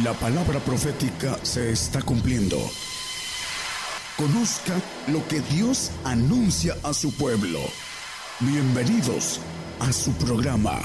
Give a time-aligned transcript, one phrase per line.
[0.00, 2.56] La palabra profética se está cumpliendo.
[4.16, 4.72] Conozca
[5.12, 7.58] lo que Dios anuncia a su pueblo.
[8.40, 9.38] Bienvenidos
[9.80, 10.80] a su programa,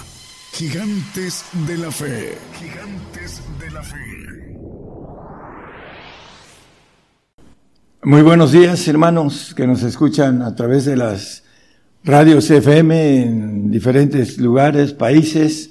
[0.52, 2.38] Gigantes de la Fe.
[2.60, 4.58] Gigantes de la Fe.
[8.04, 11.44] Muy buenos días, hermanos que nos escuchan a través de las
[12.04, 15.70] radios FM en diferentes lugares, países,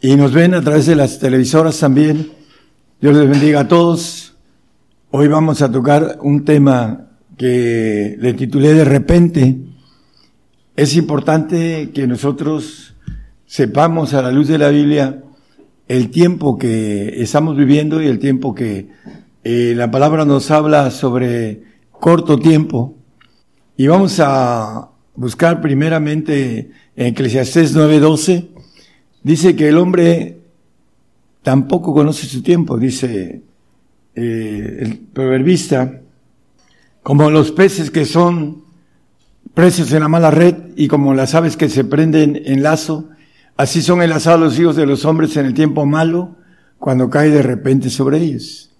[0.00, 2.35] y nos ven a través de las televisoras también.
[2.98, 4.36] Dios les bendiga a todos.
[5.10, 9.58] Hoy vamos a tocar un tema que le titulé de repente.
[10.76, 12.94] Es importante que nosotros
[13.44, 15.22] sepamos a la luz de la Biblia
[15.88, 18.88] el tiempo que estamos viviendo y el tiempo que
[19.44, 22.94] eh, la palabra nos habla sobre corto tiempo.
[23.76, 28.48] Y vamos a buscar primeramente en Eclesiastés 9:12.
[29.22, 30.35] Dice que el hombre
[31.46, 33.40] tampoco conoce su tiempo, dice
[34.16, 36.00] eh, el proverbista,
[37.04, 38.64] como los peces que son
[39.54, 43.10] precios en la mala red y como las aves que se prenden en lazo,
[43.56, 46.34] así son enlazados los hijos de los hombres en el tiempo malo,
[46.80, 48.74] cuando cae de repente sobre ellos.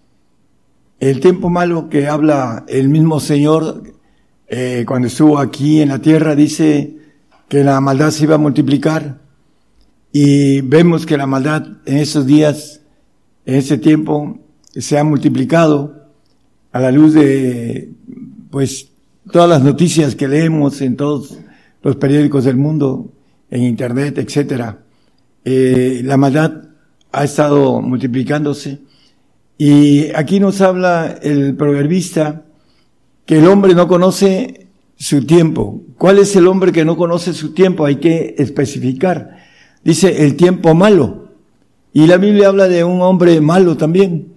[0.98, 3.84] El tiempo malo que habla el mismo Señor
[4.48, 6.96] eh, cuando estuvo aquí en la tierra dice
[7.48, 9.20] que la maldad se iba a multiplicar
[10.18, 12.80] y vemos que la maldad en esos días,
[13.44, 14.38] en ese tiempo,
[14.74, 16.06] se ha multiplicado
[16.72, 17.90] a la luz de,
[18.50, 18.88] pues,
[19.30, 21.36] todas las noticias que leemos en todos
[21.82, 23.12] los periódicos del mundo,
[23.50, 24.78] en internet, etcétera.
[25.44, 26.62] Eh, la maldad
[27.12, 28.78] ha estado multiplicándose.
[29.58, 32.46] Y aquí nos habla el proverbista
[33.26, 35.82] que el hombre no conoce su tiempo.
[35.98, 37.84] ¿Cuál es el hombre que no conoce su tiempo?
[37.84, 39.44] Hay que especificar
[39.86, 41.28] dice el tiempo malo.
[41.92, 44.32] Y la Biblia habla de un hombre malo también.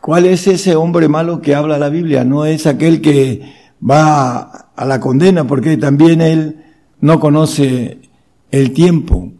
[0.00, 2.24] ¿Cuál es ese hombre malo que habla la Biblia?
[2.24, 3.42] No es aquel que
[3.88, 6.64] va a la condena, porque también él
[7.00, 7.98] no conoce
[8.50, 9.30] el tiempo,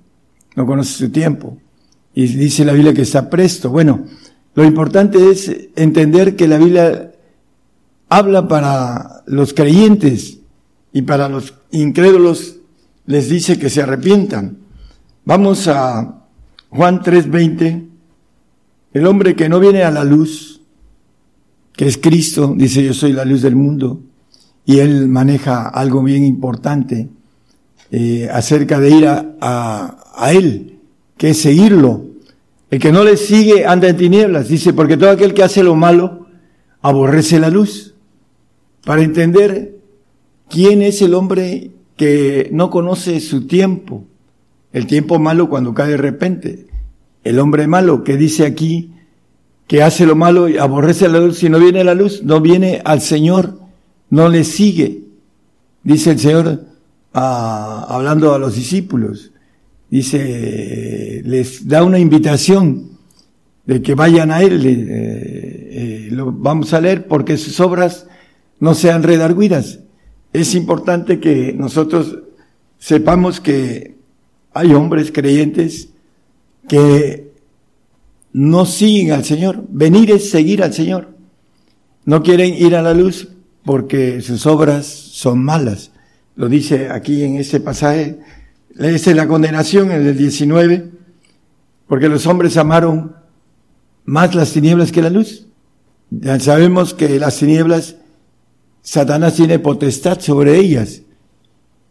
[0.55, 1.56] no conoce su tiempo.
[2.15, 3.71] Y dice la Biblia que está presto.
[3.71, 4.05] Bueno,
[4.55, 7.12] lo importante es entender que la Biblia
[8.11, 10.41] habla para los creyentes
[10.93, 12.56] y para los incrédulos
[13.06, 14.68] les dice que se arrepientan.
[15.28, 16.25] Vamos a
[16.71, 17.87] Juan 3:20.
[18.94, 20.62] El hombre que no viene a la luz,
[21.75, 24.00] que es Cristo, dice yo soy la luz del mundo,
[24.65, 27.11] y él maneja algo bien importante
[27.91, 30.78] eh, acerca de ir a, a, él,
[31.19, 32.06] que es seguirlo.
[32.71, 35.75] El que no le sigue anda en tinieblas, dice, porque todo aquel que hace lo
[35.75, 36.27] malo
[36.81, 37.94] aborrece la luz.
[38.83, 39.77] Para entender
[40.49, 44.06] quién es el hombre que no conoce su tiempo,
[44.78, 46.66] el tiempo malo cuando cae de repente.
[47.25, 48.93] El hombre malo que dice aquí
[49.66, 52.81] que hace lo malo y aborrece la luz, si no viene la luz, no viene
[52.84, 53.59] al Señor,
[54.09, 55.03] no le sigue.
[55.83, 56.65] Dice el Señor
[57.12, 59.33] ah, hablando a los discípulos,
[59.91, 62.93] dice, les da una invitación
[63.67, 68.06] de que vayan a Él, eh, eh, lo vamos a leer porque sus obras
[68.61, 69.81] no sean redarguidas.
[70.33, 72.21] Es importante que nosotros
[72.78, 73.98] sepamos que
[74.53, 75.91] hay hombres creyentes
[76.69, 77.33] que
[78.33, 79.65] no siguen al Señor.
[79.69, 81.09] Venir es seguir al Señor.
[82.05, 83.29] No quieren ir a la luz
[83.65, 85.93] porque sus obras son malas.
[86.37, 88.19] Lo dice aquí en este pasaje.
[88.75, 90.91] Dice la condenación en el 19,
[91.89, 93.17] porque los hombres amaron
[94.05, 95.47] más las tinieblas que la luz.
[96.11, 97.97] Ya sabemos que las tinieblas,
[98.83, 101.03] Satanás tiene potestad sobre ellas.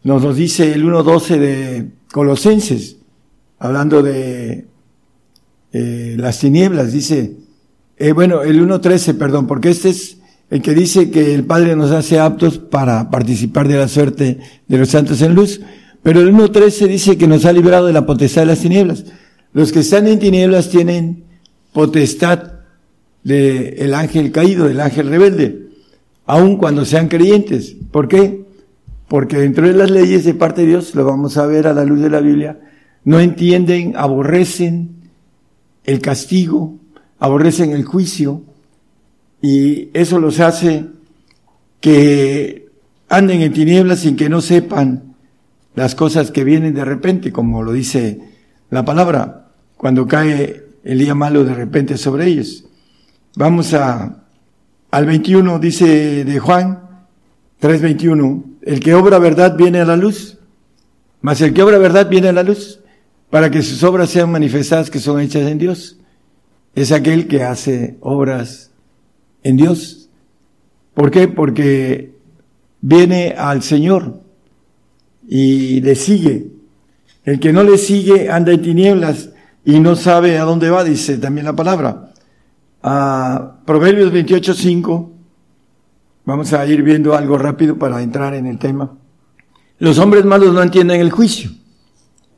[0.02, 2.96] Nos lo dice el 1.12 de Colosenses,
[3.58, 4.66] hablando de
[5.72, 7.36] eh, las tinieblas, dice,
[7.96, 10.18] eh, bueno, el 1.13, perdón, porque este es
[10.50, 14.78] el que dice que el Padre nos hace aptos para participar de la suerte de
[14.78, 15.60] los santos en luz,
[16.02, 19.04] pero el 1.13 dice que nos ha librado de la potestad de las tinieblas.
[19.52, 21.24] Los que están en tinieblas tienen
[21.72, 22.52] potestad
[23.24, 25.68] del ángel caído, del ángel rebelde,
[26.24, 27.76] aun cuando sean creyentes.
[27.90, 28.47] ¿Por qué?
[29.08, 31.84] Porque dentro de las leyes de parte de Dios, lo vamos a ver a la
[31.84, 32.60] luz de la Biblia,
[33.04, 35.10] no entienden, aborrecen
[35.84, 36.76] el castigo,
[37.18, 38.42] aborrecen el juicio,
[39.40, 40.86] y eso los hace
[41.80, 42.68] que
[43.08, 45.14] anden en tinieblas sin que no sepan
[45.74, 48.20] las cosas que vienen de repente, como lo dice
[48.68, 52.64] la palabra, cuando cae el día malo de repente sobre ellos.
[53.36, 54.24] Vamos a,
[54.90, 56.87] al 21, dice de Juan
[57.60, 60.38] 3.21, el que obra verdad viene a la luz,
[61.20, 62.80] mas el que obra verdad viene a la luz,
[63.30, 65.98] para que sus obras sean manifestadas que son hechas en Dios.
[66.74, 68.70] es aquel que hace obras
[69.42, 70.08] en Dios.
[70.94, 71.26] ¿Por qué?
[71.26, 72.12] Porque
[72.80, 74.20] viene al Señor
[75.28, 76.52] y le sigue.
[77.24, 79.30] El que no le sigue anda en tinieblas
[79.64, 82.12] y no sabe a dónde va, dice también la palabra.
[82.82, 85.17] A Proverbios 28, 5.
[86.28, 88.98] Vamos a ir viendo algo rápido para entrar en el tema.
[89.78, 91.50] Los hombres malos no entienden el juicio,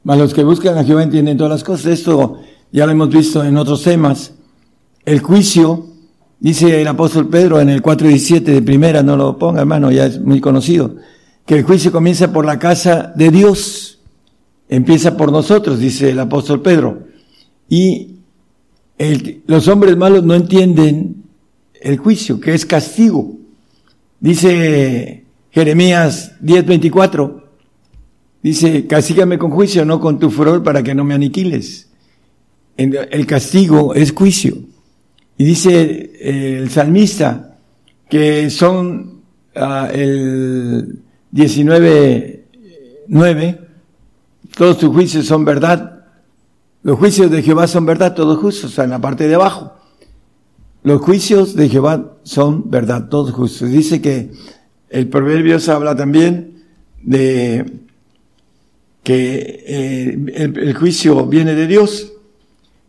[0.05, 1.87] mas los que buscan a Jehová entienden todas las cosas.
[1.87, 2.39] Esto
[2.71, 4.33] ya lo hemos visto en otros temas.
[5.05, 5.87] El juicio,
[6.39, 10.21] dice el apóstol Pedro en el 4.17 de primera, no lo ponga hermano, ya es
[10.21, 10.95] muy conocido,
[11.45, 13.99] que el juicio comienza por la casa de Dios.
[14.69, 17.09] Empieza por nosotros, dice el apóstol Pedro.
[17.69, 18.21] Y
[19.49, 21.25] los hombres malos no entienden
[21.81, 23.40] el juicio, que es castigo.
[24.21, 27.43] Dice Jeremías 10:24,
[28.43, 31.89] dice, castígame con juicio, no con tu furor, para que no me aniquiles.
[32.77, 34.57] El castigo es juicio.
[35.37, 37.51] Y dice eh, el salmista
[38.11, 39.23] que son
[39.57, 41.01] uh, el
[41.33, 43.59] 19.9,
[44.57, 46.05] todos tus juicios son verdad.
[46.83, 49.80] Los juicios de Jehová son verdad, todos justos, en la parte de abajo.
[50.83, 53.71] Los juicios de Jehová son verdad, todos justos.
[53.71, 54.31] Dice que
[54.89, 56.65] el Proverbios habla también
[57.03, 57.81] de
[59.03, 62.13] que eh, el, juicio viene de Dios,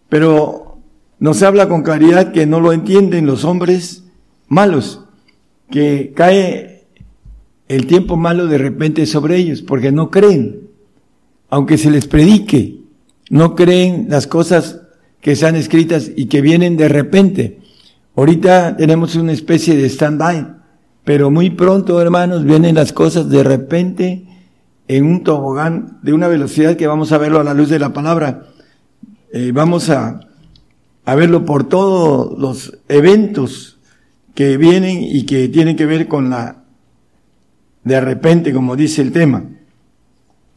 [0.09, 0.77] pero
[1.19, 4.03] nos habla con claridad que no lo entienden los hombres
[4.47, 5.01] malos,
[5.69, 6.85] que cae
[7.67, 10.67] el tiempo malo de repente sobre ellos, porque no creen,
[11.49, 12.79] aunque se les predique,
[13.29, 14.81] no creen las cosas
[15.21, 17.61] que están escritas y que vienen de repente.
[18.16, 20.48] Ahorita tenemos una especie de stand-by,
[21.04, 24.25] pero muy pronto, hermanos, vienen las cosas de repente
[24.88, 27.94] en un tobogán de una velocidad que vamos a verlo a la luz de la
[27.94, 28.48] palabra.
[29.31, 30.19] Eh, vamos a,
[31.06, 33.80] a verlo por todos los eventos
[34.36, 36.62] que vienen y que tienen que ver con la
[37.84, 39.44] de repente, como dice el tema.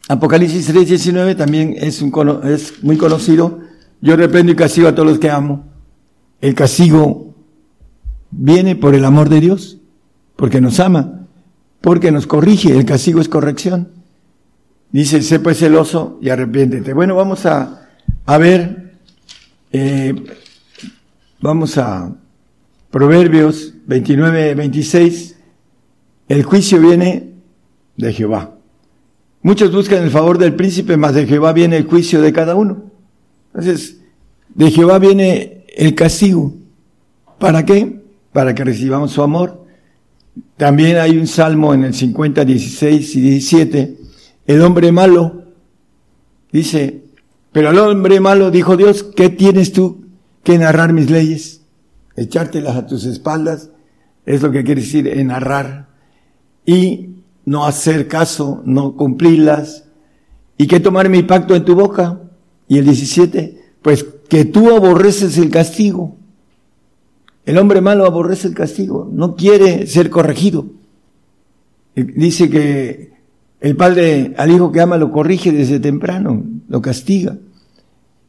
[0.07, 2.13] Apocalipsis 3:19 también es, un,
[2.43, 3.59] es muy conocido.
[4.01, 5.65] Yo reprendo y castigo a todos los que amo.
[6.41, 7.34] El castigo
[8.37, 9.77] viene por el amor de Dios,
[10.35, 11.27] porque nos ama,
[11.81, 13.89] porque nos corrige, el castigo es corrección.
[14.91, 16.93] Dice, sé pues celoso y arrepiéntete.
[16.93, 17.87] Bueno, vamos a,
[18.25, 18.93] a ver,
[19.71, 20.15] eh,
[21.41, 22.13] vamos a
[22.91, 25.35] Proverbios 29, 26.
[26.29, 27.33] El juicio viene
[27.97, 28.55] de Jehová.
[29.41, 32.91] Muchos buscan el favor del príncipe, mas de Jehová viene el juicio de cada uno.
[33.53, 34.01] Entonces,
[34.53, 36.53] de Jehová viene el castigo.
[37.37, 38.04] ¿Para qué?
[38.35, 39.63] Para que recibamos su amor.
[40.57, 43.97] También hay un salmo en el 50, 16 y 17.
[44.45, 45.43] El hombre malo
[46.51, 47.05] dice,
[47.53, 50.07] pero al hombre malo dijo Dios, ¿qué tienes tú
[50.43, 51.61] que narrar mis leyes?
[52.17, 53.69] Echártelas a tus espaldas,
[54.25, 55.87] es lo que quiere decir en narrar.
[56.65, 57.11] Y
[57.45, 59.85] no hacer caso, no cumplirlas.
[60.57, 62.19] ¿Y qué tomar mi pacto en tu boca?
[62.67, 66.17] Y el 17, pues que tú aborreces el castigo
[67.45, 70.65] el hombre malo aborrece el castigo, no quiere ser corregido.
[71.95, 73.13] Dice que
[73.61, 77.37] el padre al hijo que ama lo corrige desde temprano, lo castiga.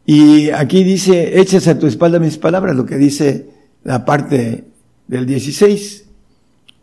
[0.04, 3.48] Y aquí dice, echas a tu espalda mis palabras, lo que dice
[3.84, 4.64] la parte
[5.08, 6.04] del 16.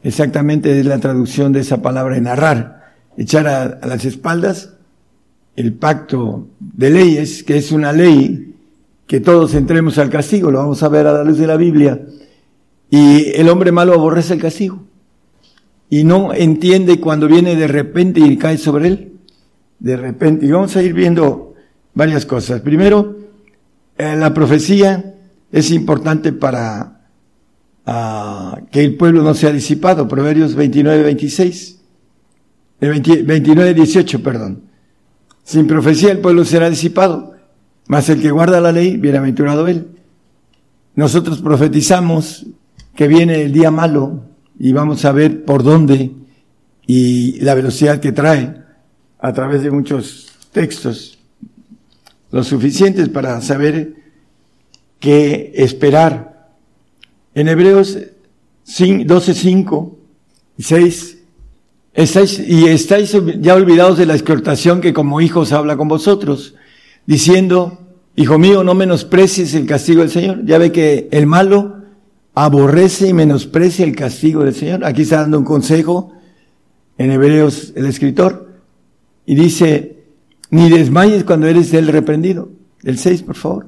[0.04, 2.94] Exactamente es la traducción de esa palabra en narrar.
[3.16, 4.72] Echar a, a las espaldas
[5.56, 8.53] el pacto de leyes, que es una ley
[9.13, 12.01] que todos entremos al castigo, lo vamos a ver a la luz de la Biblia
[12.89, 14.86] y el hombre malo aborrece el castigo.
[15.88, 19.20] Y no entiende cuando viene de repente y cae sobre él.
[19.77, 20.48] De repente.
[20.48, 21.53] Y vamos a ir viendo
[21.93, 22.62] varias cosas.
[22.62, 23.20] Primero,
[24.00, 25.13] eh, la profecía
[25.51, 27.05] es importante para
[27.86, 30.08] ah, que el pueblo no sea disipado.
[30.08, 31.82] Proverbios 29, 26.
[32.79, 34.63] 29, 18, perdón.
[35.43, 37.33] Sin profecía el pueblo será disipado,
[37.88, 39.88] mas el que guarda la ley, bienaventurado él.
[40.96, 42.46] Nosotros profetizamos
[42.96, 44.22] que viene el día malo
[44.60, 46.12] y vamos a ver por dónde
[46.86, 48.56] y la velocidad que trae
[49.20, 51.18] a través de muchos textos,
[52.32, 53.96] lo suficientes para saber
[55.00, 56.52] qué esperar.
[57.34, 57.98] En Hebreos
[58.66, 59.98] 12, 5
[60.58, 61.18] y 6,
[61.94, 66.56] estáis, y estáis ya olvidados de la exhortación que como hijos habla con vosotros,
[67.06, 67.84] diciendo,
[68.16, 70.46] Hijo mío, no menosprecies el castigo del Señor.
[70.46, 71.78] Ya ve que el malo
[72.36, 74.86] aborrece y menosprecia el castigo del Señor.
[74.86, 76.12] Aquí está dando un consejo
[76.98, 78.52] en Hebreos el escritor
[79.26, 80.04] y dice,
[80.52, 82.52] ni desmayes cuando eres el reprendido.
[82.84, 83.68] El 6, por favor.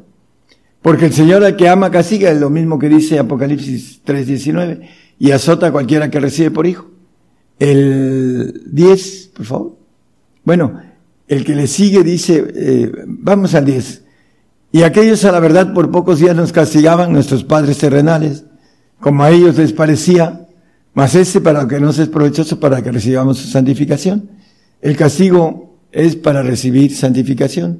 [0.84, 4.88] Porque el Señor al que ama castiga, es lo mismo que dice Apocalipsis 3.19,
[5.18, 6.92] y azota a cualquiera que recibe por hijo.
[7.58, 9.78] El 10, por favor.
[10.44, 10.80] Bueno,
[11.28, 14.04] el que le sigue dice, eh, vamos al 10.
[14.72, 18.44] Y aquellos a la verdad por pocos días nos castigaban nuestros padres terrenales,
[19.00, 20.48] como a ellos les parecía,
[20.94, 24.30] mas este para que no es provechoso para que recibamos su santificación.
[24.82, 27.80] El castigo es para recibir santificación.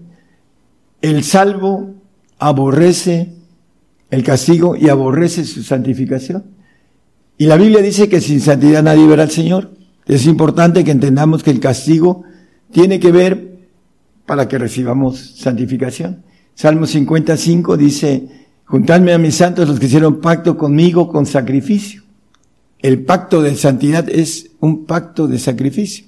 [1.02, 1.96] El salvo
[2.40, 3.34] aborrece
[4.10, 6.46] el castigo y aborrece su santificación.
[7.38, 9.72] Y la Biblia dice que sin santidad nadie verá al Señor.
[10.06, 12.24] Es importante que entendamos que el castigo
[12.76, 13.70] tiene que ver
[14.26, 16.24] para que recibamos santificación.
[16.56, 18.28] Salmo 55 dice,
[18.66, 22.04] juntadme a mis santos los que hicieron pacto conmigo con sacrificio.
[22.80, 26.08] El pacto de santidad es un pacto de sacrificio.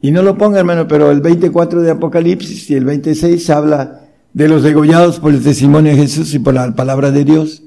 [0.00, 4.48] Y no lo ponga, hermano, pero el 24 de Apocalipsis y el 26 habla de
[4.48, 7.62] los degollados por el testimonio de Jesús y por la palabra de Dios,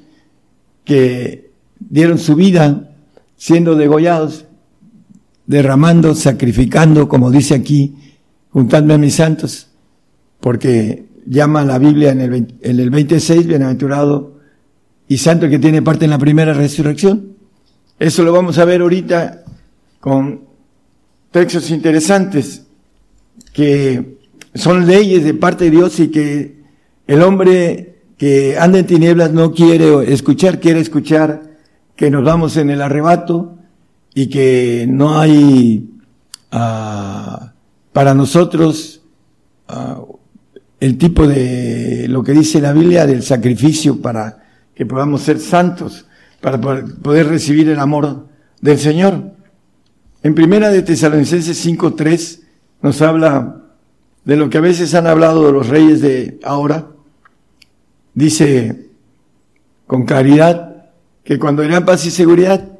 [0.85, 2.95] que dieron su vida
[3.37, 4.45] siendo degollados,
[5.45, 7.93] derramando, sacrificando, como dice aquí,
[8.51, 9.67] juntadme a mis santos,
[10.39, 14.39] porque llama la Biblia en el, en el 26, bienaventurado
[15.07, 17.37] y santo que tiene parte en la primera resurrección.
[17.99, 19.43] Eso lo vamos a ver ahorita
[19.99, 20.41] con
[21.31, 22.65] textos interesantes
[23.53, 24.17] que
[24.55, 26.59] son leyes de parte de Dios y que
[27.07, 31.57] el hombre que anda en tinieblas no quiere escuchar, quiere escuchar
[31.95, 33.57] que nos vamos en el arrebato
[34.13, 35.89] y que no hay
[36.53, 37.45] uh,
[37.93, 39.01] para nosotros
[39.69, 40.17] uh,
[40.79, 44.43] el tipo de lo que dice la Biblia del sacrificio para
[44.73, 46.05] que podamos ser santos,
[46.39, 48.27] para poder recibir el amor
[48.61, 49.33] del Señor.
[50.23, 52.39] En primera de Tesalonicenses 5.3
[52.81, 53.63] nos habla
[54.23, 56.87] de lo que a veces han hablado de los reyes de ahora,
[58.13, 58.89] dice
[59.85, 60.85] con claridad
[61.23, 62.78] que cuando irán paz y seguridad,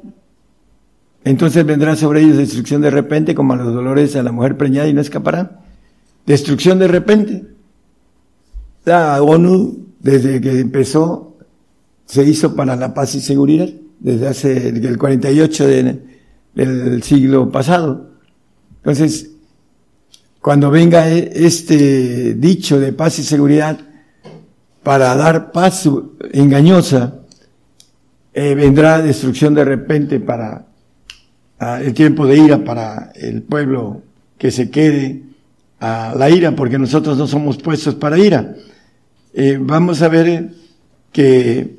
[1.24, 4.88] entonces vendrá sobre ellos destrucción de repente, como a los dolores a la mujer preñada
[4.88, 5.58] y no escaparán.
[6.26, 7.44] Destrucción de repente.
[8.84, 11.36] La ONU, desde que empezó,
[12.06, 15.66] se hizo para la paz y seguridad, desde hace el 48
[16.54, 18.10] del siglo pasado.
[18.78, 19.30] Entonces,
[20.40, 23.78] cuando venga e, este dicho de paz y seguridad,
[24.82, 25.86] para dar paz
[26.32, 27.20] engañosa,
[28.32, 30.69] eh, vendrá destrucción de repente para
[31.60, 34.02] el tiempo de ira para el pueblo
[34.38, 35.22] que se quede
[35.78, 38.54] a la ira, porque nosotros no somos puestos para ira.
[39.34, 40.50] Eh, vamos a ver
[41.12, 41.76] que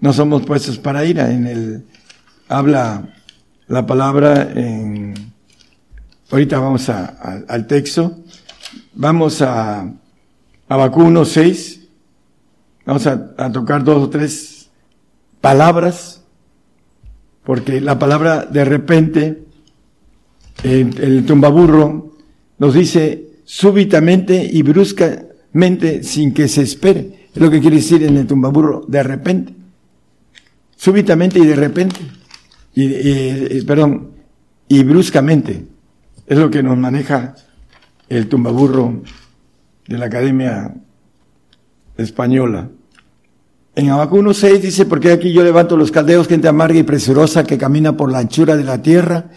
[0.00, 1.30] no somos puestos para ira.
[1.30, 1.84] En el
[2.48, 3.08] habla
[3.68, 5.14] la palabra en
[6.30, 8.18] ahorita vamos a, al texto.
[8.94, 9.92] Vamos a
[10.68, 11.80] Abacuno 6
[12.90, 14.68] Vamos a, tocar dos o tres
[15.40, 16.19] palabras,
[17.44, 19.42] porque la palabra de repente,
[20.62, 22.16] el, el tumbaburro
[22.58, 27.28] nos dice súbitamente y bruscamente sin que se espere.
[27.34, 29.54] Es lo que quiere decir en el tumbaburro, de repente.
[30.76, 32.00] Súbitamente y de repente.
[32.74, 34.10] Y, perdón,
[34.68, 35.66] y bruscamente.
[36.26, 37.34] Es lo que nos maneja
[38.08, 39.02] el tumbaburro
[39.86, 40.74] de la Academia
[41.96, 42.68] Española.
[43.80, 47.56] En Habacuc 6 dice, porque aquí yo levanto los caldeos, gente amarga y presurosa que
[47.56, 49.30] camina por la anchura de la tierra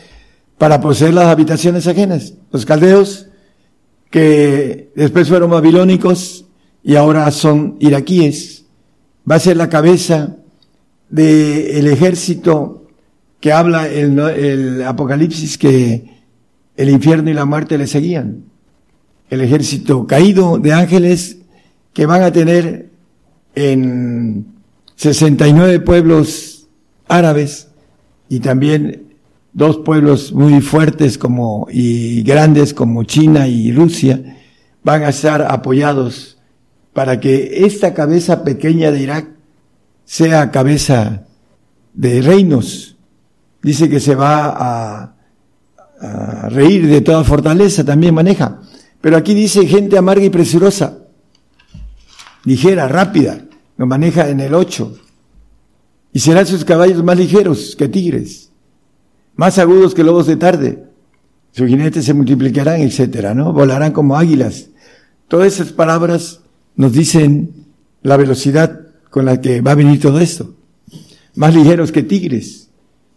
[0.57, 2.33] para poseer las habitaciones ajenas.
[2.51, 3.27] Los caldeos
[4.09, 6.43] que después fueron babilónicos
[6.83, 8.65] y ahora son iraquíes.
[9.29, 10.35] Va a ser la cabeza
[11.09, 12.87] del ejército
[13.39, 16.03] que habla el Apocalipsis que
[16.75, 18.43] el infierno y la muerte le seguían.
[19.29, 21.37] El ejército caído de ángeles
[21.93, 22.91] que van a tener
[23.55, 24.45] en
[24.95, 26.67] 69 pueblos
[27.07, 27.69] árabes
[28.29, 29.15] y también
[29.53, 34.37] dos pueblos muy fuertes como y grandes como China y Rusia
[34.83, 36.37] van a estar apoyados
[36.93, 39.29] para que esta cabeza pequeña de Irak
[40.05, 41.25] sea cabeza
[41.93, 42.97] de reinos.
[43.61, 45.15] Dice que se va a,
[46.01, 48.59] a reír de toda fortaleza, también maneja.
[48.99, 51.03] Pero aquí dice gente amarga y presurosa
[52.45, 53.42] ligera, rápida,
[53.77, 54.97] lo maneja en el 8.
[56.13, 58.51] Y serán sus caballos más ligeros que tigres,
[59.35, 60.83] más agudos que lobos de tarde.
[61.51, 63.53] Sus jinetes se multiplicarán, etcétera, ¿no?
[63.53, 64.69] Volarán como águilas.
[65.27, 66.41] Todas esas palabras
[66.75, 67.65] nos dicen
[68.01, 70.55] la velocidad con la que va a venir todo esto.
[71.35, 72.69] Más ligeros que tigres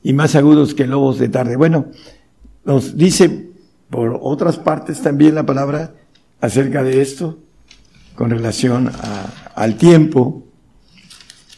[0.03, 1.57] y más agudos que lobos de tarde.
[1.57, 1.87] Bueno,
[2.65, 3.51] nos dice
[3.91, 5.95] por otras partes también la palabra
[6.41, 7.39] acerca de esto
[8.15, 8.91] con relación
[9.55, 10.46] al tiempo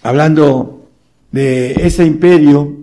[0.08, 0.88] hablando
[1.30, 2.76] de ese imperio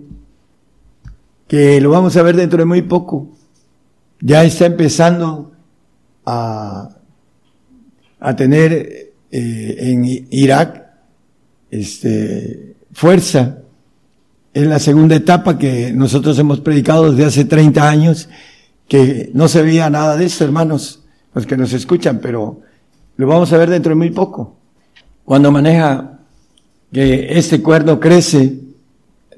[1.48, 3.30] que lo vamos a ver dentro de muy poco.
[4.20, 5.52] Ya está empezando
[6.24, 6.88] a,
[8.20, 10.86] a tener eh, en Irak
[11.70, 13.58] este, fuerza.
[14.54, 18.28] Es la segunda etapa que nosotros hemos predicado desde hace 30 años,
[18.86, 21.04] que no se veía nada de esto, hermanos,
[21.34, 22.60] los que nos escuchan, pero
[23.16, 24.56] lo vamos a ver dentro de muy poco.
[25.24, 26.15] Cuando maneja
[26.92, 28.60] que este cuerno crece,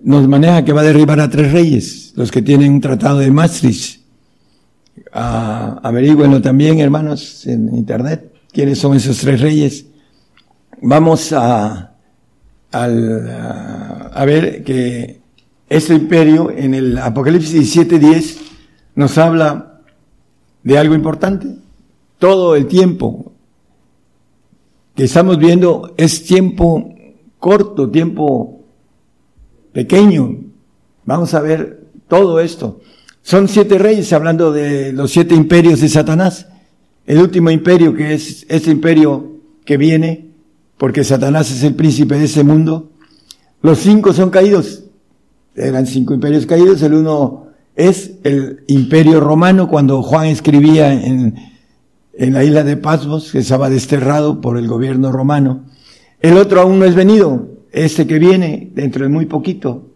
[0.02, 3.30] nos maneja que va a derribar a tres reyes, los que tienen un tratado de
[3.30, 4.00] Maastricht.
[5.12, 9.86] Ah, averigüenlo también, hermanos, en internet, quiénes son esos tres reyes.
[10.80, 11.94] Vamos a,
[12.70, 15.20] a, ver que
[15.68, 18.38] este imperio en el Apocalipsis 17:10
[18.94, 19.80] nos habla
[20.62, 21.48] de algo importante.
[22.18, 23.32] Todo el tiempo
[24.94, 26.94] que estamos viendo es tiempo
[27.38, 28.64] corto, tiempo
[29.72, 30.40] pequeño.
[31.04, 32.80] Vamos a ver todo esto.
[33.22, 36.48] Son siete reyes hablando de los siete imperios de Satanás.
[37.06, 40.28] El último imperio que es este imperio que viene,
[40.76, 42.90] porque Satanás es el príncipe de ese mundo.
[43.62, 44.84] Los cinco son caídos.
[45.54, 46.82] Eran cinco imperios caídos.
[46.82, 51.34] El uno es el imperio romano cuando Juan escribía en
[52.18, 55.62] en la isla de Pasmos, que estaba desterrado por el gobierno romano.
[56.20, 59.90] El otro aún no es venido, este que viene dentro de muy poquito.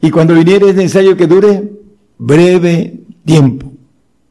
[0.00, 1.72] Y cuando viniere es necesario que dure
[2.18, 3.72] breve tiempo.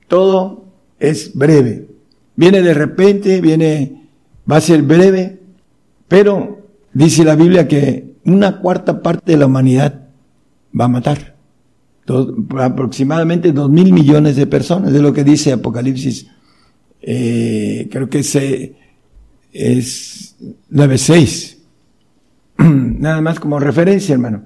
[0.08, 0.66] Todo
[1.00, 1.88] es breve.
[2.36, 4.08] Viene de repente, viene,
[4.50, 5.40] va a ser breve,
[6.08, 10.08] pero dice la Biblia que una cuarta parte de la humanidad
[10.80, 11.36] va a matar.
[12.60, 16.28] aproximadamente dos mil millones de personas, es lo que dice Apocalipsis
[17.02, 18.76] eh, creo que ese
[19.52, 20.36] es
[20.72, 21.58] 9.6.
[23.00, 24.46] Nada más como referencia, hermano.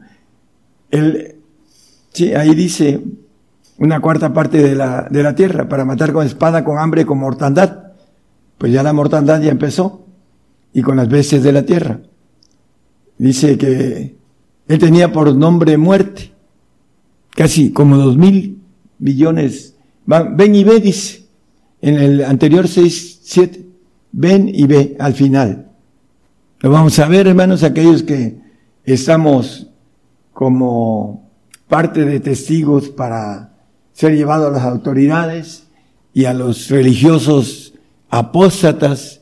[0.90, 1.36] El,
[2.12, 3.02] sí, ahí dice
[3.78, 7.18] una cuarta parte de la, de la tierra para matar con espada, con hambre, con
[7.18, 7.94] mortandad.
[8.58, 10.06] Pues ya la mortandad ya empezó.
[10.74, 12.02] Y con las bestias de la tierra.
[13.18, 14.18] Dice que
[14.68, 16.34] él tenía por nombre muerte.
[17.32, 18.62] Casi como dos mil
[18.98, 19.76] billones.
[20.06, 21.26] Ven y ve, dice
[21.86, 23.65] en el anterior 6, 7,
[24.16, 25.68] ven y ve al final.
[26.62, 28.40] Lo vamos a ver, hermanos, aquellos que
[28.86, 29.68] estamos
[30.32, 31.30] como
[31.68, 33.54] parte de testigos para
[33.92, 35.68] ser llevados a las autoridades
[36.14, 37.74] y a los religiosos
[38.10, 39.22] apóstatas.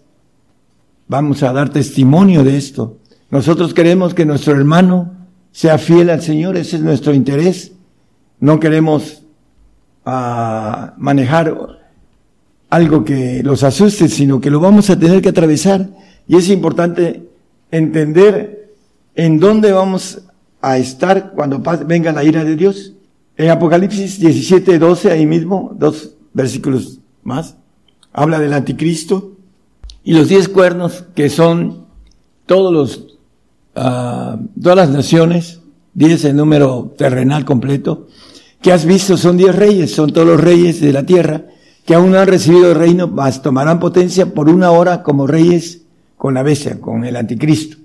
[1.07, 2.99] Vamos a dar testimonio de esto.
[3.31, 5.11] Nosotros queremos que nuestro hermano
[5.51, 7.71] sea fiel al Señor, ese es nuestro interés.
[8.39, 9.23] No queremos
[10.05, 11.82] ah, manejar
[12.73, 15.91] algo que los asuste, sino que lo vamos a tener que atravesar.
[16.27, 17.29] Y es importante
[17.69, 18.73] entender
[19.13, 20.23] en dónde vamos
[20.59, 22.93] a estar cuando venga la ira de Dios.
[23.37, 27.57] En Apocalipsis 17, 12, ahí mismo, dos versículos más,
[28.11, 29.33] habla del anticristo
[30.03, 31.85] y los diez cuernos que son
[32.47, 32.97] todos los,
[33.75, 35.61] uh, todas las naciones,
[35.93, 38.07] diez en número terrenal completo,
[38.63, 41.45] que has visto son diez reyes, son todos los reyes de la tierra,
[41.85, 45.81] que aún no han recibido el reino, tomarán potencia por una hora como reyes
[46.17, 47.77] con la bestia, con el anticristo.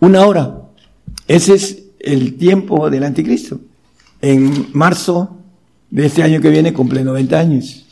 [0.00, 0.60] Una hora.
[1.26, 3.60] Ese es el tiempo del anticristo.
[4.20, 5.36] En marzo
[5.90, 7.86] de este año que viene cumple 90 años.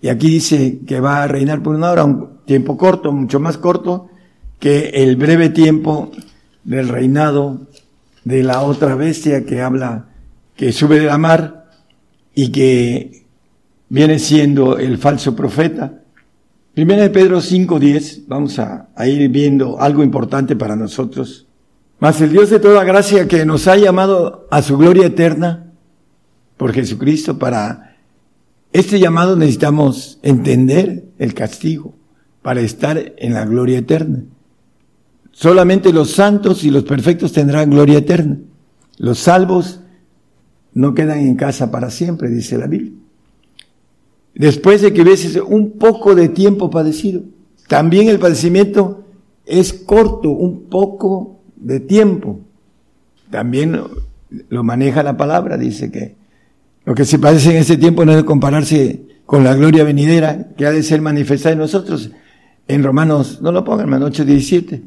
[0.00, 3.58] Y aquí dice que va a reinar por una hora, un tiempo corto, mucho más
[3.58, 4.08] corto
[4.60, 6.10] que el breve tiempo
[6.62, 7.66] del reinado
[8.24, 10.06] de la otra bestia que habla,
[10.56, 11.70] que sube de la mar
[12.34, 13.23] y que
[13.88, 16.00] viene siendo el falso profeta.
[16.74, 21.46] Primera de Pedro 5.10, vamos a, a ir viendo algo importante para nosotros.
[22.00, 25.72] Mas el Dios de toda gracia que nos ha llamado a su gloria eterna
[26.56, 27.96] por Jesucristo, para
[28.72, 31.94] este llamado necesitamos entender el castigo
[32.42, 34.24] para estar en la gloria eterna.
[35.30, 38.38] Solamente los santos y los perfectos tendrán gloria eterna.
[38.98, 39.80] Los salvos
[40.72, 43.03] no quedan en casa para siempre, dice la Biblia
[44.34, 47.22] después de que hubieses un poco de tiempo padecido.
[47.68, 49.04] También el padecimiento
[49.46, 52.40] es corto, un poco de tiempo.
[53.30, 53.80] También
[54.48, 56.16] lo maneja la palabra, dice que
[56.84, 60.66] lo que se padece en ese tiempo no debe compararse con la gloria venidera que
[60.66, 62.10] ha de ser manifestada en nosotros.
[62.68, 64.82] En Romanos, no lo pongan, hermano 8:17.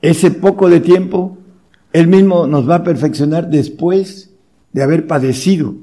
[0.00, 1.38] Ese poco de tiempo,
[1.92, 4.30] Él mismo nos va a perfeccionar después
[4.72, 5.74] de haber padecido.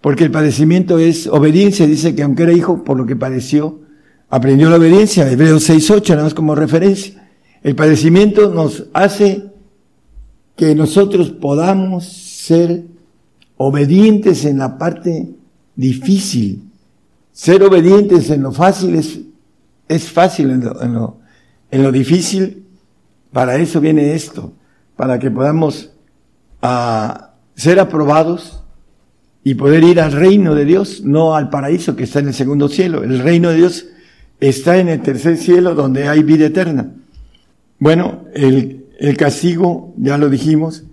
[0.00, 3.80] Porque el padecimiento es obediencia, dice que aunque era hijo, por lo que padeció,
[4.28, 7.28] aprendió la obediencia, Hebreos 6.8, nada más como referencia.
[7.62, 9.44] El padecimiento nos hace
[10.56, 12.84] que nosotros podamos ser
[13.56, 15.28] obedientes en la parte
[15.74, 16.64] difícil.
[17.32, 19.20] Ser obedientes en lo fácil es,
[19.88, 21.20] es fácil, en lo,
[21.70, 22.66] en, lo, difícil,
[23.32, 24.52] para eso viene esto,
[24.96, 25.90] para que podamos
[26.60, 28.64] a, ser aprobados
[29.48, 32.68] y poder ir al reino de Dios, no al paraíso que está en el segundo
[32.68, 33.02] cielo.
[33.02, 33.86] El reino de Dios
[34.40, 36.92] está en el tercer cielo donde hay vida eterna.
[37.78, 40.84] Bueno, el, el castigo, ya lo dijimos,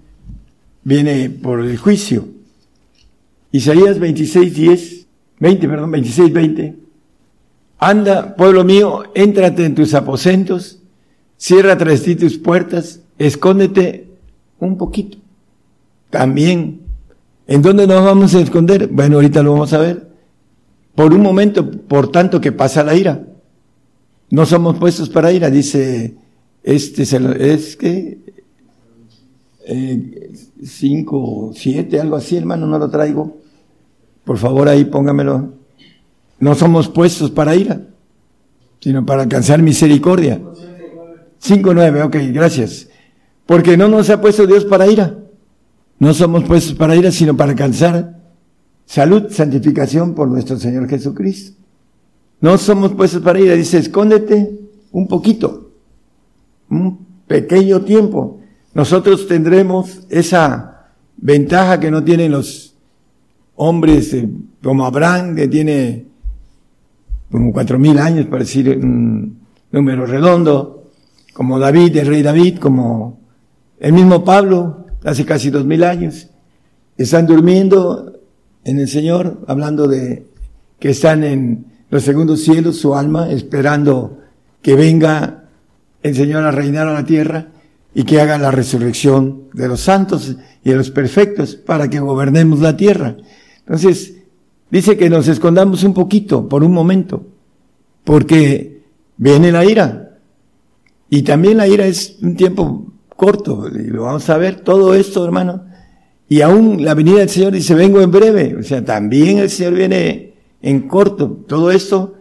[0.86, 2.30] viene por el juicio.
[3.52, 5.06] Isaías 26, 10,
[5.38, 6.76] 20, perdón, 26, 20.
[7.78, 10.80] Anda, pueblo mío, éntrate en tus aposentos,
[11.36, 14.08] cierra tras ti tus puertas, escóndete
[14.62, 15.18] un poquito.
[16.10, 16.85] También,
[17.48, 18.88] ¿en dónde nos vamos a esconder?
[18.88, 20.10] Bueno, ahorita lo vamos a ver.
[20.96, 23.26] Por un momento, por tanto que pasa la ira.
[24.30, 26.16] No somos puestos para ira, dice
[26.66, 27.04] este,
[27.54, 28.18] es que,
[29.68, 30.32] eh,
[30.64, 33.38] cinco, siete, algo así, hermano, no lo traigo.
[34.24, 35.54] Por favor, ahí póngamelo.
[36.40, 37.82] No somos puestos para ira,
[38.80, 40.42] sino para alcanzar misericordia.
[41.38, 42.90] Cinco, nueve, ok, gracias.
[43.46, 45.20] Porque no nos ha puesto Dios para ira.
[46.00, 48.20] No somos puestos para ira, sino para alcanzar
[48.86, 51.58] salud, santificación por nuestro Señor Jesucristo.
[52.42, 53.56] No somos puestos para ira.
[53.56, 54.60] Dice, escóndete
[54.92, 55.72] un poquito,
[56.70, 58.40] un pequeño tiempo.
[58.74, 62.76] Nosotros tendremos esa ventaja que no tienen los
[63.56, 64.30] hombres eh,
[64.62, 66.06] como Abraham, que tiene
[67.32, 69.40] como cuatro mil años, para decir un
[69.72, 70.92] número redondo,
[71.34, 73.20] como David, el rey David, como
[73.80, 76.28] el mismo Pablo, hace casi dos mil años.
[76.98, 78.20] Están durmiendo
[78.64, 80.26] en el Señor, hablando de
[80.80, 84.20] que están en los segundos cielos, su alma, esperando
[84.62, 85.46] que venga
[86.02, 87.48] el Señor a reinar a la tierra
[87.94, 92.60] y que haga la resurrección de los santos y de los perfectos para que gobernemos
[92.60, 93.16] la tierra.
[93.60, 94.16] Entonces,
[94.70, 97.26] dice que nos escondamos un poquito, por un momento,
[98.04, 98.84] porque
[99.18, 100.18] viene la ira.
[101.10, 105.24] Y también la ira es un tiempo corto, y lo vamos a ver, todo esto,
[105.24, 105.66] hermano.
[106.28, 108.56] Y aún la venida del Señor dice, vengo en breve.
[108.56, 111.44] O sea, también el Señor viene en corto.
[111.48, 112.16] Todo esto,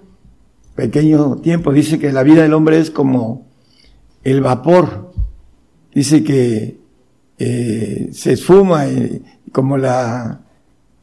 [0.74, 3.46] pequeño tiempo, dice que la vida del hombre es como
[4.22, 5.12] el vapor.
[5.94, 6.78] Dice que
[7.38, 10.42] eh, se esfuma, y, como la,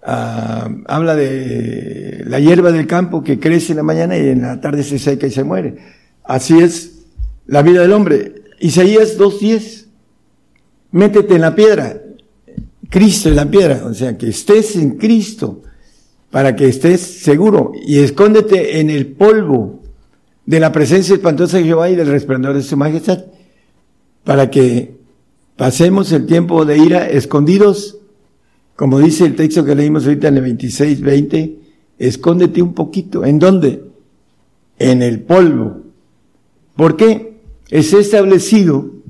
[0.04, 4.62] ah, habla de la hierba del campo que crece en la mañana y en la
[4.62, 5.78] tarde se seca y se muere.
[6.24, 7.06] Así es
[7.48, 8.36] la vida del hombre.
[8.60, 9.81] Isaías 2.10
[10.92, 12.02] métete en la piedra,
[12.90, 15.62] Cristo en la piedra, o sea, que estés en Cristo,
[16.30, 19.82] para que estés seguro, y escóndete en el polvo
[20.46, 23.26] de la presencia espantosa de Jehová y del resplandor de su majestad,
[24.24, 24.98] para que
[25.56, 27.98] pasemos el tiempo de ira escondidos,
[28.76, 31.60] como dice el texto que leímos ahorita en el 26, 20,
[32.00, 33.24] escóndete un poquito.
[33.24, 33.84] ¿En dónde?
[34.80, 35.82] En el polvo.
[36.76, 37.38] ¿Por qué?
[37.70, 39.01] Es establecido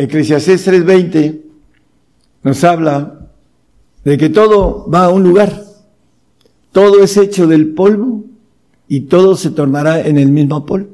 [0.00, 1.42] Eclesiastés 3:20
[2.42, 3.28] nos habla
[4.02, 5.62] de que todo va a un lugar,
[6.72, 8.24] todo es hecho del polvo
[8.88, 10.88] y todo se tornará en el mismo polvo.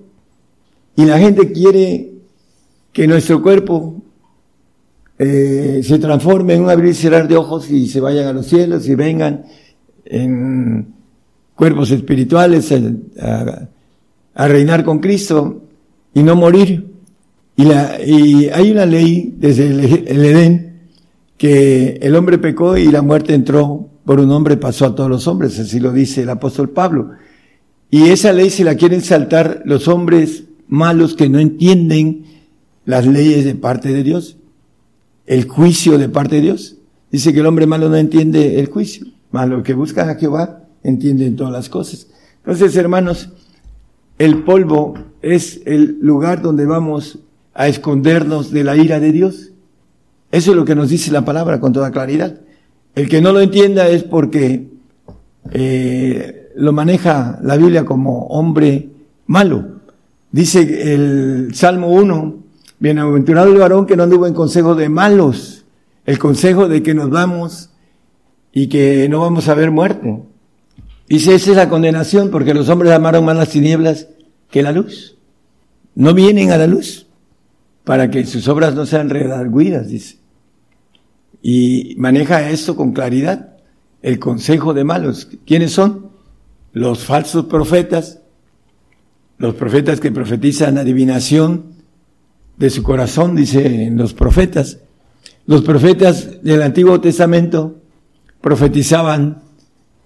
[0.97, 2.15] Y la gente quiere
[2.93, 4.03] que nuestro cuerpo
[5.19, 8.47] eh, se transforme en un abrir y cerrar de ojos y se vayan a los
[8.47, 9.45] cielos y vengan
[10.05, 10.95] en
[11.55, 12.73] cuerpos espirituales
[13.21, 13.69] a,
[14.35, 15.63] a reinar con Cristo
[16.13, 16.96] y no morir.
[17.57, 20.89] Y, la, y hay una ley desde el, Edén
[21.39, 25.27] que el hombre pecó y la muerte entró por un hombre, pasó a todos los
[25.27, 27.11] hombres, así lo dice el apóstol Pablo.
[27.91, 32.25] Y esa ley se la quieren saltar los hombres malos que no entienden
[32.85, 34.37] las leyes de parte de Dios,
[35.27, 36.77] el juicio de parte de Dios.
[37.11, 41.37] Dice que el hombre malo no entiende el juicio, malo que busca a Jehová entienden
[41.37, 42.07] todas las cosas.
[42.39, 43.31] Entonces, hermanos,
[44.19, 47.19] el polvo es el lugar donde vamos
[47.57, 49.53] a escondernos de la ira de Dios.
[50.31, 52.41] Eso es lo que nos dice la palabra con toda claridad.
[52.95, 54.69] El que no lo entienda es porque
[55.53, 58.91] eh, lo maneja la Biblia como hombre
[59.27, 59.77] malo.
[60.31, 62.37] Dice el Salmo 1,
[62.79, 65.65] bienaventurado el varón que no anduvo en consejo de malos,
[66.05, 67.71] el consejo de que nos vamos
[68.53, 70.23] y que no vamos a ver muerte.
[71.09, 74.09] Dice, esa es la condenación porque los hombres amaron más las tinieblas
[74.51, 75.17] que la luz.
[75.95, 77.06] No vienen a la luz
[77.87, 80.17] para que sus obras no sean redarguidas, dice.
[81.41, 83.59] Y maneja esto con claridad.
[84.03, 85.29] El consejo de malos.
[85.47, 86.09] ¿Quiénes son?
[86.73, 88.23] Los falsos profetas,
[89.39, 91.77] los profetas que profetizan adivinación
[92.57, 94.81] de su corazón, dice los profetas.
[95.47, 97.77] Los profetas del Antiguo Testamento
[98.41, 99.43] profetizaban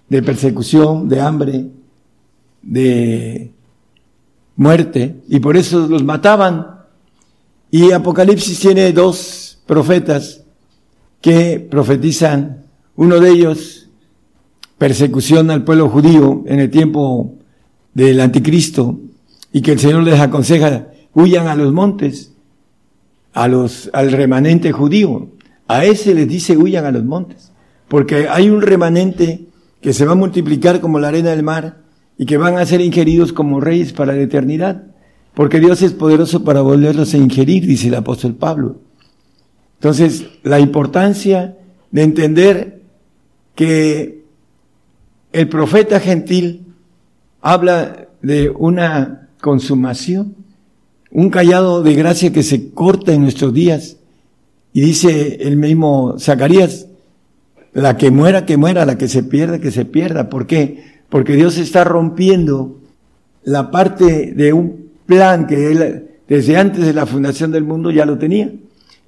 [0.07, 1.65] de persecución, de hambre,
[2.61, 3.51] de
[4.55, 6.80] muerte, y por eso los mataban.
[7.71, 10.43] Y Apocalipsis tiene dos profetas
[11.21, 12.65] que profetizan,
[12.97, 13.87] uno de ellos
[14.77, 17.35] persecución al pueblo judío en el tiempo
[17.93, 18.99] del anticristo
[19.53, 22.33] y que el Señor les aconseja, huyan a los montes,
[23.33, 25.29] a los, al remanente judío.
[25.67, 27.53] A ese les dice huyan a los montes,
[27.87, 29.45] porque hay un remanente
[29.79, 31.77] que se va a multiplicar como la arena del mar
[32.17, 34.90] y que van a ser ingeridos como reyes para la eternidad,
[35.33, 38.77] porque Dios es poderoso para volverlos a ingerir, dice el apóstol Pablo.
[39.75, 41.57] Entonces, la importancia
[41.89, 42.81] de entender
[43.55, 44.23] que
[45.31, 46.65] el profeta gentil
[47.41, 50.35] habla de una consumación,
[51.09, 53.97] un callado de gracia que se corta en nuestros días.
[54.73, 56.87] Y dice el mismo Zacarías,
[57.73, 60.29] la que muera, que muera, la que se pierda, que se pierda.
[60.29, 61.01] ¿Por qué?
[61.09, 62.79] Porque Dios está rompiendo
[63.43, 68.05] la parte de un plan que Él desde antes de la fundación del mundo ya
[68.05, 68.49] lo tenía,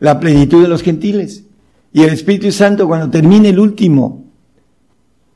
[0.02, 1.46] la plenitud de los gentiles.
[1.94, 4.26] Y el Espíritu Santo cuando termine el último,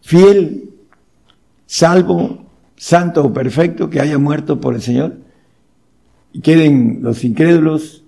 [0.02, 0.70] fiel
[1.66, 5.16] salvo, santo o perfecto que haya muerto por el Señor,
[6.34, 8.04] y queden los incrédulos,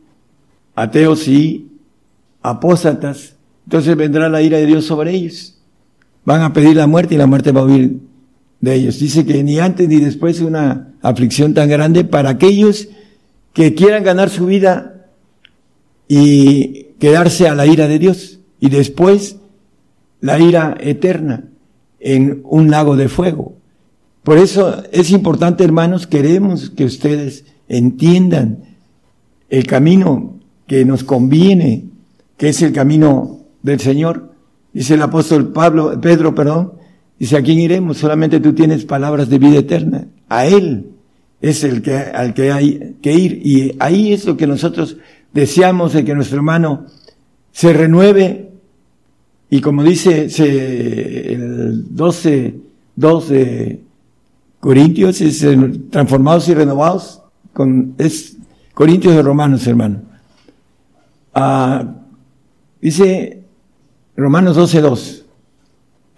[0.76, 1.72] ateos y
[2.42, 5.58] apóstatas, entonces vendrá la ira de Dios sobre ellos.
[6.26, 8.09] Van a pedir la muerte y la muerte va a huir
[8.62, 9.00] de ellos.
[9.00, 12.90] Dice que ni antes ni después una aflicción tan grande para aquellos
[13.54, 15.08] que quieran ganar su vida
[16.08, 19.38] y quedarse a la ira de Dios y después
[20.22, 21.46] la ira eterna
[22.00, 23.54] en un lago de fuego.
[24.24, 28.64] Por eso es importante, hermanos, queremos que ustedes entiendan
[29.50, 30.36] el camino
[30.68, 31.86] que nos conviene,
[32.38, 34.34] que es el camino del Señor.
[34.74, 36.74] Dice el apóstol Pablo, Pedro, perdón,
[37.20, 37.98] dice, ¿a quién iremos?
[37.98, 40.08] Solamente tú tienes palabras de vida eterna.
[40.30, 40.92] A Él
[41.42, 43.42] es el que, al que hay que ir.
[43.46, 44.98] Y ahí es lo que nosotros
[45.34, 46.86] deseamos de que nuestro hermano
[47.52, 48.50] se renueve
[49.50, 50.28] y como dice
[51.34, 52.60] el 12,
[52.96, 53.84] 2 de
[54.60, 55.46] Corintios, es
[55.90, 57.22] transformados y renovados,
[57.54, 58.38] con, es
[58.74, 60.02] Corintios de Romanos, hermano.
[61.34, 61.96] Ah,
[62.80, 63.44] dice
[64.16, 65.19] Romanos 12, 2,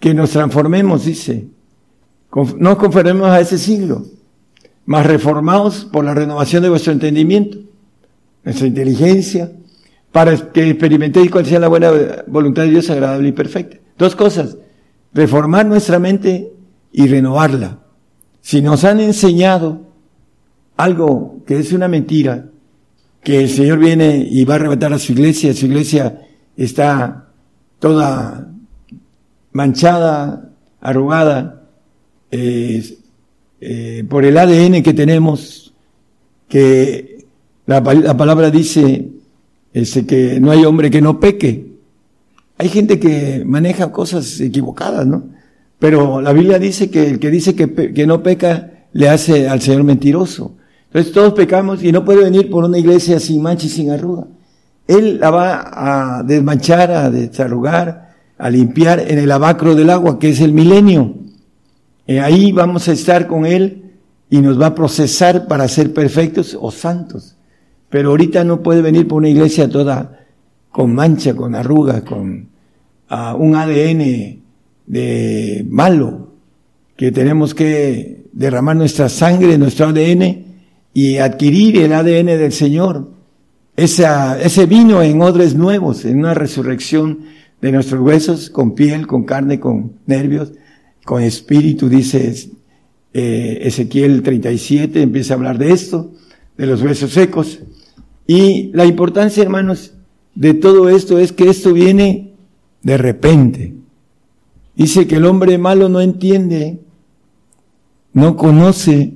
[0.02, 1.46] que nos transformemos, dice,
[2.58, 4.04] no conformemos a ese siglo,
[4.84, 7.58] mas reformados por la renovación de vuestro entendimiento,
[8.42, 9.52] nuestra inteligencia,
[10.10, 11.92] para que experimentéis cuál sea la buena
[12.26, 13.76] voluntad de Dios agradable y perfecta.
[13.96, 14.56] Dos cosas,
[15.14, 16.52] reformar nuestra mente
[16.90, 17.78] y renovarla.
[18.40, 19.82] Si nos han enseñado
[20.76, 22.46] algo que es una mentira,
[23.22, 27.28] que el Señor viene y va a arrebatar a su iglesia, su iglesia está
[27.78, 28.51] toda
[29.52, 31.62] manchada, arrugada,
[32.30, 32.98] eh,
[33.60, 35.72] eh, por el ADN que tenemos,
[36.48, 37.26] que
[37.66, 39.08] la, la palabra dice
[39.72, 41.72] ese que no hay hombre que no peque.
[42.58, 45.24] Hay gente que maneja cosas equivocadas, ¿no?
[45.78, 49.60] Pero la Biblia dice que el que dice que, que no peca le hace al
[49.60, 50.54] Señor mentiroso.
[50.86, 54.26] Entonces todos pecamos y no puede venir por una iglesia sin mancha y sin arruga.
[54.86, 58.11] Él la va a desmanchar, a desarrugar,
[58.42, 61.14] a limpiar en el abacro del agua, que es el milenio.
[62.08, 63.92] Y ahí vamos a estar con Él
[64.30, 67.36] y nos va a procesar para ser perfectos o santos.
[67.88, 70.26] Pero ahorita no puede venir por una iglesia toda
[70.72, 72.48] con mancha, con arrugas, con
[73.12, 74.42] uh, un ADN
[74.88, 76.32] de malo,
[76.96, 80.46] que tenemos que derramar nuestra sangre, nuestro ADN
[80.92, 83.08] y adquirir el ADN del Señor.
[83.76, 87.20] Ese vino en odres nuevos, en una resurrección
[87.62, 90.52] de nuestros huesos, con piel, con carne, con nervios,
[91.04, 92.34] con espíritu, dice
[93.14, 96.10] eh, Ezequiel 37, empieza a hablar de esto,
[96.58, 97.60] de los huesos secos.
[98.26, 99.94] Y la importancia, hermanos,
[100.34, 102.32] de todo esto es que esto viene
[102.82, 103.74] de repente.
[104.74, 106.80] Dice que el hombre malo no entiende,
[108.12, 109.14] no conoce,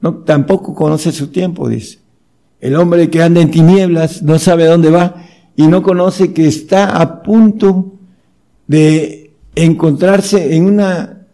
[0.00, 1.98] no, tampoco conoce su tiempo, dice.
[2.60, 5.25] El hombre que anda en tinieblas no sabe dónde va
[5.56, 7.94] y no conoce que está a punto
[8.66, 11.26] de encontrarse en una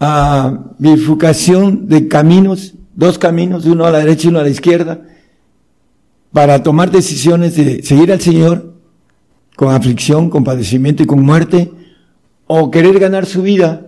[0.00, 5.02] uh, bifurcación de caminos, dos caminos, uno a la derecha y uno a la izquierda,
[6.32, 8.74] para tomar decisiones de seguir al Señor
[9.56, 11.72] con aflicción, con padecimiento y con muerte,
[12.46, 13.86] o querer ganar su vida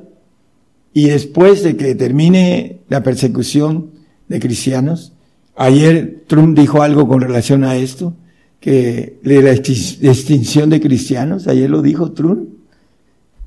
[0.93, 3.93] y después de que termine la persecución
[4.29, 5.13] de cristianos,
[5.57, 8.15] ayer Trump dijo algo con relación a esto,
[8.63, 12.59] que de la extinción de cristianos, ayer lo dijo Trun,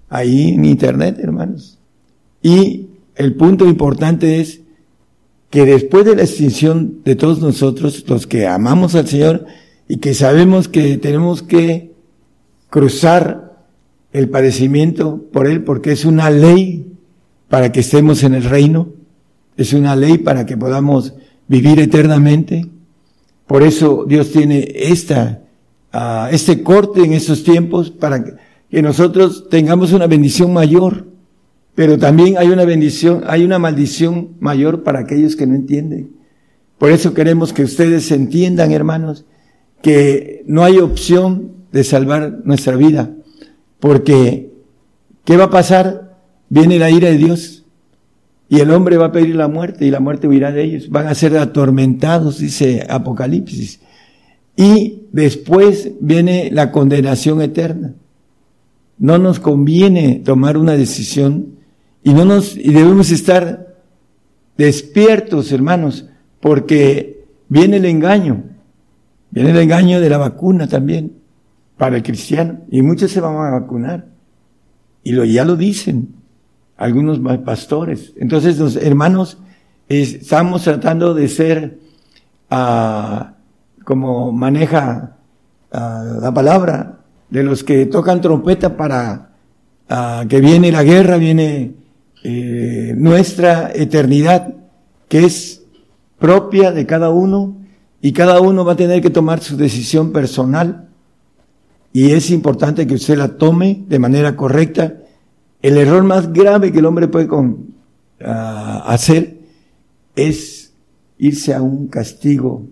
[0.10, 1.80] ahí en internet, hermanos.
[2.44, 4.60] Y el punto importante es
[5.50, 9.46] que después de la extinción de todos nosotros, los que amamos al Señor
[9.88, 11.94] y que sabemos que tenemos que
[12.70, 13.64] cruzar
[14.12, 16.92] el padecimiento por Él, porque es una ley
[17.48, 18.90] para que estemos en el reino,
[19.56, 21.14] es una ley para que podamos
[21.48, 22.68] vivir eternamente.
[23.48, 25.42] Por eso Dios tiene esta,
[25.94, 31.06] uh, este corte en estos tiempos para que nosotros tengamos una bendición mayor
[31.76, 36.16] pero también hay una bendición, hay una maldición mayor para aquellos que no entienden.
[36.78, 39.26] Por eso queremos que ustedes entiendan, hermanos,
[39.82, 43.12] que no hay opción de salvar nuestra vida.
[43.82, 44.54] Porque,
[45.26, 46.18] ¿qué va a pasar?
[46.48, 47.55] Viene la ira de Dios
[48.48, 50.90] y el hombre va a pedir la muerte y la muerte huirá de ellos.
[50.90, 53.80] Van a ser atormentados, dice Apocalipsis.
[54.56, 57.96] Y después viene la condenación eterna.
[58.98, 61.56] No nos conviene tomar una decisión
[62.04, 63.76] y no nos, y debemos estar
[64.58, 66.08] despiertos, hermanos,
[66.40, 68.44] porque viene el engaño.
[69.32, 71.14] Viene el engaño de la vacuna también
[71.78, 72.60] para el cristiano.
[72.70, 74.08] Y muchos se van a vacunar.
[75.04, 76.14] Y lo, ya lo dicen
[76.78, 78.14] algunos pastores.
[78.18, 79.38] Entonces, los hermanos,
[79.88, 81.80] estamos tratando de ser,
[82.52, 83.26] uh,
[83.84, 85.18] como maneja
[85.72, 89.30] uh, la palabra, de los que tocan trompeta para
[89.90, 91.74] uh, que viene la guerra, viene
[92.24, 94.56] eh, nuestra eternidad,
[95.08, 95.64] que es
[96.18, 97.56] propia de cada uno,
[98.02, 100.88] y cada uno va a tener que tomar su decisión personal,
[101.94, 104.96] y es importante que usted la tome de manera correcta.
[105.66, 107.74] El error más grave que el hombre puede con,
[108.24, 109.40] ah, hacer
[110.16, 110.72] es
[111.18, 112.68] irse a un castigo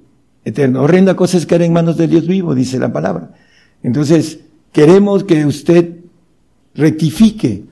[0.45, 0.83] eterno.
[0.83, 3.31] Horrenda cosa es caer en manos de Dios vivo, dice la palabra.
[3.81, 6.01] Entonces, queremos que usted
[6.75, 7.65] rectifique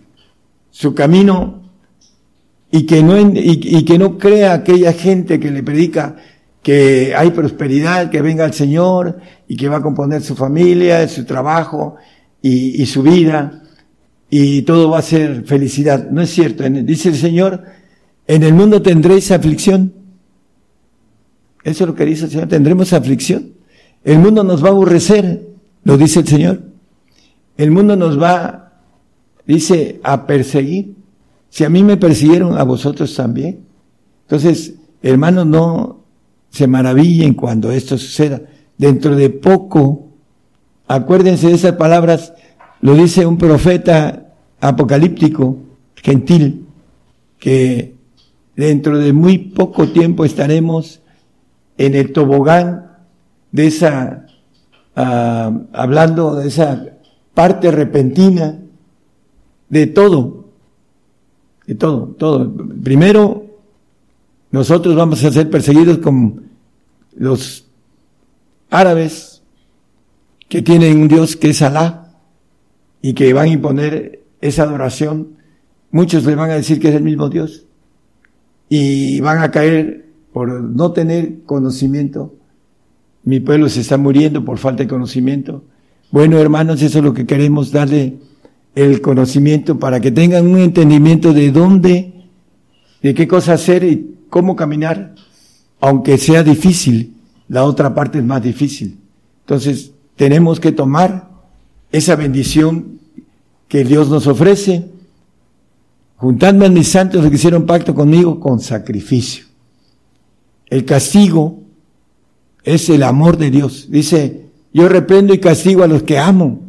[0.71, 1.69] su camino
[2.71, 6.15] y que no, y, que no crea aquella gente que le predica
[6.63, 11.25] que hay prosperidad, que venga el Señor y que va a componer su familia, su
[11.25, 11.97] trabajo
[12.41, 13.60] y, y su vida
[14.33, 16.09] y todo va a ser felicidad.
[16.09, 16.63] No es cierto.
[16.63, 17.65] Dice el Señor,
[18.25, 19.93] en el mundo tendréis aflicción.
[21.65, 23.51] Eso es lo que dice el Señor, tendremos aflicción.
[24.05, 25.47] El mundo nos va a aborrecer,
[25.83, 26.61] lo dice el Señor.
[27.57, 28.79] El mundo nos va,
[29.45, 30.95] dice, a perseguir.
[31.49, 33.59] Si a mí me persiguieron, a vosotros también.
[34.23, 36.05] Entonces, hermanos, no
[36.49, 38.41] se maravillen cuando esto suceda.
[38.77, 40.07] Dentro de poco,
[40.87, 42.33] acuérdense de esas palabras,
[42.81, 45.57] lo dice un profeta apocalíptico,
[45.95, 46.65] gentil,
[47.39, 47.95] que
[48.55, 51.01] dentro de muy poco tiempo estaremos
[51.77, 52.97] en el tobogán
[53.51, 54.25] de esa,
[54.95, 56.87] uh, hablando de esa
[57.33, 58.59] parte repentina
[59.69, 60.45] de todo,
[61.65, 62.51] de todo, todo.
[62.83, 63.45] Primero,
[64.51, 66.43] nosotros vamos a ser perseguidos con
[67.15, 67.65] los
[68.69, 69.41] árabes
[70.49, 72.00] que tienen un Dios que es Alá
[73.01, 75.29] y que van a imponer esa adoración.
[75.91, 77.65] Muchos le van a decir que es el mismo Dios
[78.69, 82.33] y van a caer por no tener conocimiento.
[83.23, 85.63] Mi pueblo se está muriendo por falta de conocimiento.
[86.09, 88.17] Bueno, hermanos, eso es lo que queremos darle
[88.75, 92.13] el conocimiento para que tengan un entendimiento de dónde,
[93.01, 95.15] de qué cosa hacer y cómo caminar,
[95.81, 97.15] aunque sea difícil,
[97.49, 98.97] la otra parte es más difícil.
[99.41, 101.30] Entonces, tenemos que tomar
[101.91, 102.99] esa bendición
[103.67, 104.89] que Dios nos ofrece,
[106.17, 109.45] juntando a mis santos que hicieron pacto conmigo con sacrificio.
[110.67, 111.59] El castigo
[112.63, 113.87] es el amor de Dios.
[113.89, 116.61] Dice, yo reprendo y castigo a los que amo.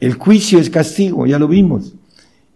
[0.00, 1.94] El juicio es castigo, ya lo vimos.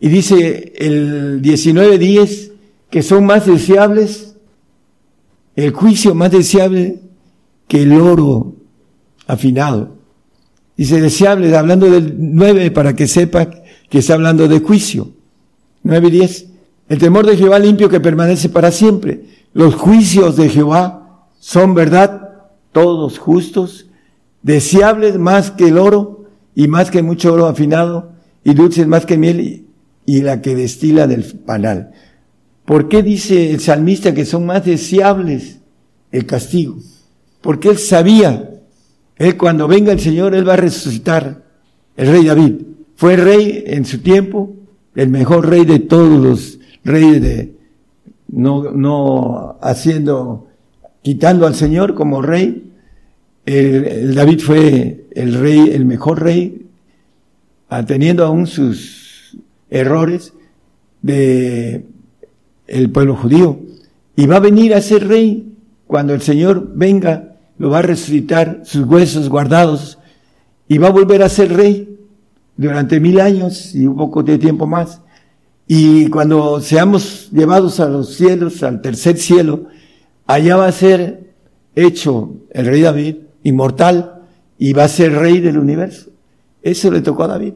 [0.01, 2.53] Y dice el 19.10
[2.91, 4.37] que son más deseables,
[5.57, 7.01] el juicio más deseable
[7.67, 8.55] que el oro
[9.27, 9.98] afinado.
[10.79, 13.51] Dice deseable, hablando del 9 para que sepa
[13.91, 15.11] que está hablando de juicio.
[15.83, 16.47] 9 y 10.
[16.89, 19.25] El temor de Jehová limpio que permanece para siempre.
[19.53, 22.29] Los juicios de Jehová son verdad,
[22.71, 23.87] todos justos,
[24.43, 28.13] deseables más que el oro y más que mucho oro afinado,
[28.45, 29.67] y dulces más que miel,
[30.07, 31.91] y, la que destila del panal.
[32.65, 35.59] ¿Por qué dice el salmista que son más deseables
[36.13, 36.77] el castigo?
[37.41, 38.49] Porque él sabía,
[39.19, 41.43] él cuando venga el Señor, él va a resucitar,
[41.97, 42.55] el rey David.
[42.97, 44.55] Fue rey en su tiempo,
[44.95, 47.55] el mejor rey de todos los reyes de,
[48.29, 50.49] no, no haciendo,
[51.03, 52.73] quitando al Señor como rey,
[53.47, 56.67] el, David fue el rey, el mejor rey,
[57.87, 59.37] teniendo aún sus
[59.71, 60.35] errores
[61.03, 61.85] de
[62.67, 63.61] el pueblo judío.
[64.17, 65.55] Y va a venir a ser rey
[65.87, 67.28] cuando el Señor venga,
[67.59, 69.99] lo va a resucitar, sus huesos guardados,
[70.69, 71.99] y va a volver a ser rey
[72.57, 75.01] durante mil años y un poco de tiempo más.
[75.67, 79.67] Y cuando seamos llevados a los cielos, al tercer cielo,
[80.27, 81.35] allá va a ser
[81.75, 84.23] hecho el rey David, inmortal,
[84.59, 86.11] y va a ser rey del universo.
[86.63, 87.55] Eso le tocó a David.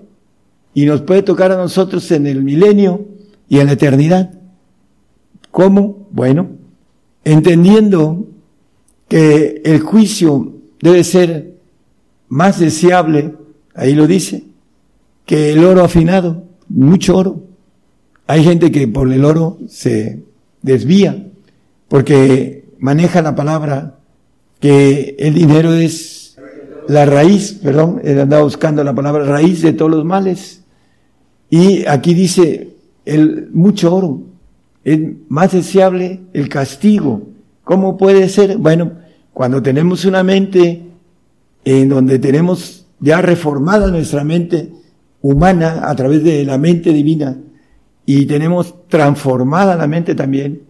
[0.74, 3.06] Y nos puede tocar a nosotros en el milenio
[3.48, 4.30] y en la eternidad.
[5.50, 6.08] ¿Cómo?
[6.10, 6.50] Bueno,
[7.24, 8.26] entendiendo
[9.12, 11.52] que el juicio debe ser
[12.30, 13.34] más deseable,
[13.74, 14.44] ahí lo dice,
[15.26, 17.42] que el oro afinado, mucho oro.
[18.26, 20.22] Hay gente que por el oro se
[20.62, 21.26] desvía,
[21.88, 23.98] porque maneja la palabra
[24.60, 26.38] que el dinero es
[26.88, 30.62] la raíz, perdón, él andaba buscando la palabra raíz de todos los males.
[31.50, 34.22] Y aquí dice el mucho oro,
[34.84, 37.28] es más deseable el castigo.
[37.62, 38.56] ¿Cómo puede ser?
[38.56, 39.01] Bueno,
[39.32, 40.82] cuando tenemos una mente
[41.64, 44.72] en donde tenemos ya reformada nuestra mente,
[45.20, 47.38] humana a través de la mente divina
[48.04, 50.62] y tenemos transformada la mente también,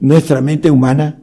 [0.00, 1.18] nuestra mente humana,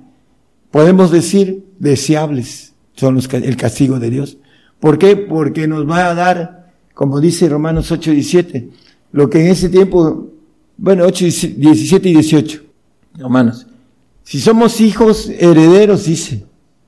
[0.72, 4.38] podemos decir deseables son los, el castigo de Dios.
[4.80, 5.16] ¿Por qué?
[5.16, 8.70] Porque nos va a dar, como dice Romanos 8, 17,
[9.12, 10.32] lo que en ese tiempo,
[10.78, 11.26] bueno, 8,
[11.58, 12.62] 17 y 18,
[13.20, 13.68] Romanos.
[14.24, 16.46] Si somos hijos herederos, dice,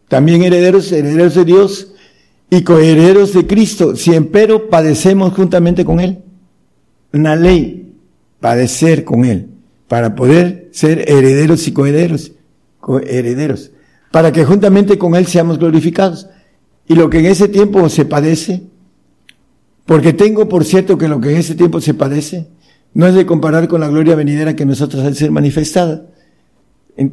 [0.09, 1.87] también herederos, herederos de Dios,
[2.49, 6.23] y coherederos de Cristo, si empero padecemos juntamente con Él.
[7.13, 7.93] Una ley,
[8.39, 9.47] padecer con Él,
[9.87, 12.31] para poder ser herederos y coherederos,
[12.79, 13.71] coherederos,
[14.11, 16.27] para que juntamente con Él seamos glorificados.
[16.87, 18.63] Y lo que en ese tiempo se padece,
[19.85, 22.47] porque tengo por cierto que lo que en ese tiempo se padece,
[22.95, 26.07] no es de comparar con la gloria venidera que nosotros al ser manifestada.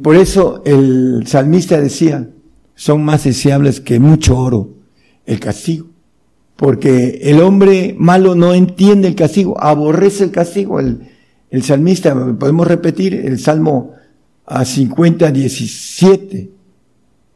[0.01, 2.27] Por eso el salmista decía,
[2.77, 4.69] son más deseables que mucho oro
[5.25, 5.87] el castigo.
[6.55, 10.79] Porque el hombre malo no entiende el castigo, aborrece el castigo.
[10.79, 11.09] El,
[11.49, 13.93] el salmista, podemos repetir el Salmo
[14.45, 16.51] a 50, 17.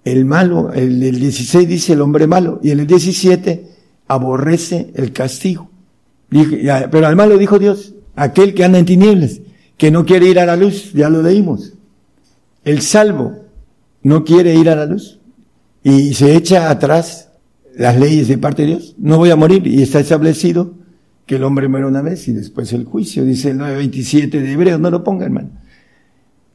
[0.06, 3.68] El malo, el, el 16 dice el hombre malo y el 17
[4.08, 5.70] aborrece el castigo.
[6.30, 9.42] Pero al malo dijo Dios, aquel que anda en tinieblas,
[9.76, 11.74] que no quiere ir a la luz, ya lo leímos.
[12.64, 13.40] El salvo
[14.04, 15.21] no quiere ir a la luz
[15.84, 17.32] y se echa atrás
[17.76, 18.96] las leyes de parte de Dios.
[18.98, 20.76] No voy a morir y está establecido
[21.26, 24.80] que el hombre muere una vez y después el juicio, dice el 9.27 de Hebreos,
[24.80, 25.50] no lo ponga hermano.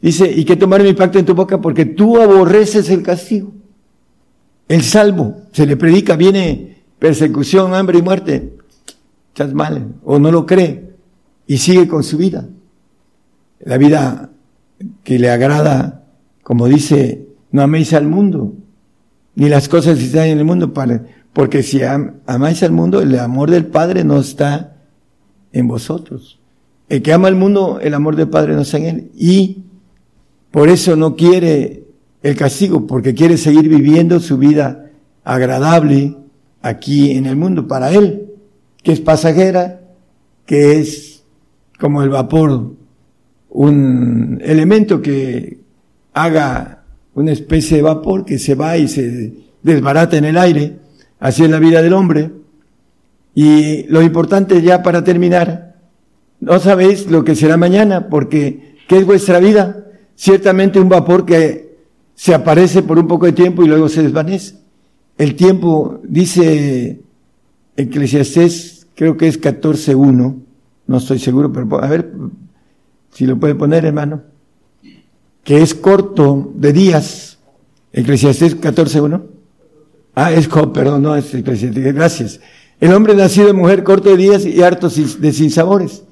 [0.01, 3.53] Dice, y que tomar mi pacto en tu boca porque tú aborreces el castigo.
[4.69, 8.57] El salvo, se le predica, viene persecución, hambre y muerte.
[9.29, 10.95] Estás mal, o no lo cree
[11.47, 12.49] y sigue con su vida.
[13.61, 14.31] La vida
[15.05, 16.05] que le agrada,
[16.43, 18.55] como dice, no améis al mundo,
[19.37, 23.17] ni las cosas que están en el mundo, para, porque si amáis al mundo, el
[23.19, 24.77] amor del Padre no está
[25.53, 26.41] en vosotros.
[26.89, 29.11] El que ama al mundo, el amor del Padre no está en él.
[29.15, 29.59] Y
[30.51, 31.85] por eso no quiere
[32.23, 34.91] el castigo, porque quiere seguir viviendo su vida
[35.23, 36.17] agradable
[36.63, 38.29] aquí en el mundo para él,
[38.83, 39.81] que es pasajera,
[40.47, 41.25] que es
[41.79, 42.73] como el vapor,
[43.51, 45.59] un elemento que
[46.15, 46.76] haga
[47.17, 50.77] una especie de vapor que se va y se desbarata en el aire.
[51.19, 52.31] Así es la vida del hombre.
[53.35, 55.77] Y lo importante ya para terminar,
[56.41, 59.87] no sabéis lo que será mañana, porque ¿qué es vuestra vida?
[60.15, 61.77] Ciertamente un vapor que
[62.15, 64.57] se aparece por un poco de tiempo y luego se desvanece.
[65.17, 67.01] El tiempo, dice
[67.77, 70.37] Eclesiastés, creo que es 14.1,
[70.87, 72.13] no estoy seguro, pero a ver
[73.11, 74.36] si lo puede poner, hermano
[75.47, 77.39] que es corto de días.
[77.93, 79.23] Eclesiastés 14.1.
[80.15, 81.95] Ah, es perdón, no es Eclesiastés.
[81.95, 82.41] Gracias.
[82.81, 86.03] El hombre nacido de mujer corto de días y harto de sinsabores.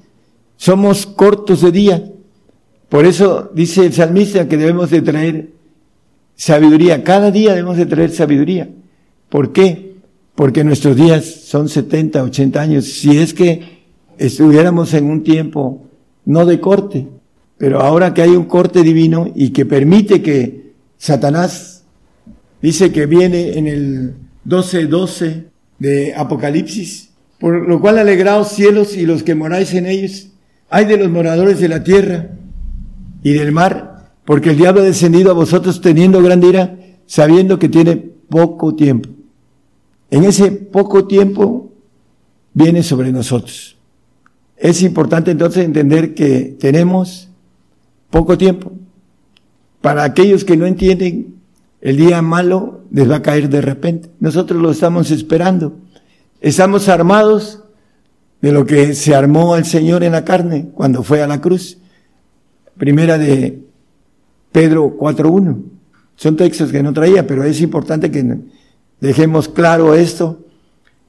[0.55, 2.11] Somos cortos de día.
[2.87, 5.51] Por eso dice el salmista que debemos de traer
[6.35, 7.03] sabiduría.
[7.03, 8.69] Cada día debemos de traer sabiduría.
[9.27, 9.97] ¿Por qué?
[10.33, 12.85] Porque nuestros días son 70, 80 años.
[12.85, 13.83] Si es que
[14.17, 15.83] estuviéramos en un tiempo
[16.23, 17.07] no de corte,
[17.57, 21.83] pero ahora que hay un corte divino y que permite que Satanás
[22.61, 24.13] dice que viene en el
[24.45, 25.45] 12:12
[25.79, 30.29] de Apocalipsis, por lo cual alegraos cielos y los que moráis en ellos,
[30.69, 32.31] hay de los moradores de la tierra
[33.23, 37.69] y del mar, porque el diablo ha descendido a vosotros teniendo gran ira, sabiendo que
[37.69, 39.09] tiene poco tiempo.
[40.11, 41.71] en ese poco tiempo
[42.53, 43.75] viene sobre nosotros.
[44.55, 47.29] Es importante entonces entender que tenemos
[48.15, 48.71] poco tiempo.
[49.81, 51.35] Para aquellos que no entienden,
[51.81, 54.09] el día malo les va a caer de repente.
[54.21, 55.73] Nosotros lo estamos esperando.
[56.39, 57.59] Estamos armados
[58.39, 61.77] de lo que se armó el Señor en la carne cuando fue a la cruz.
[62.77, 63.65] Primera de
[64.53, 65.63] Pedro 4.1.
[66.15, 68.37] Son textos que no traía, pero es importante que
[69.01, 70.39] dejemos claro esto.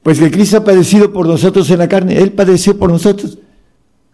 [0.03, 2.21] Pues que Cristo ha padecido por nosotros en la carne.
[2.21, 3.39] Él padeció por nosotros.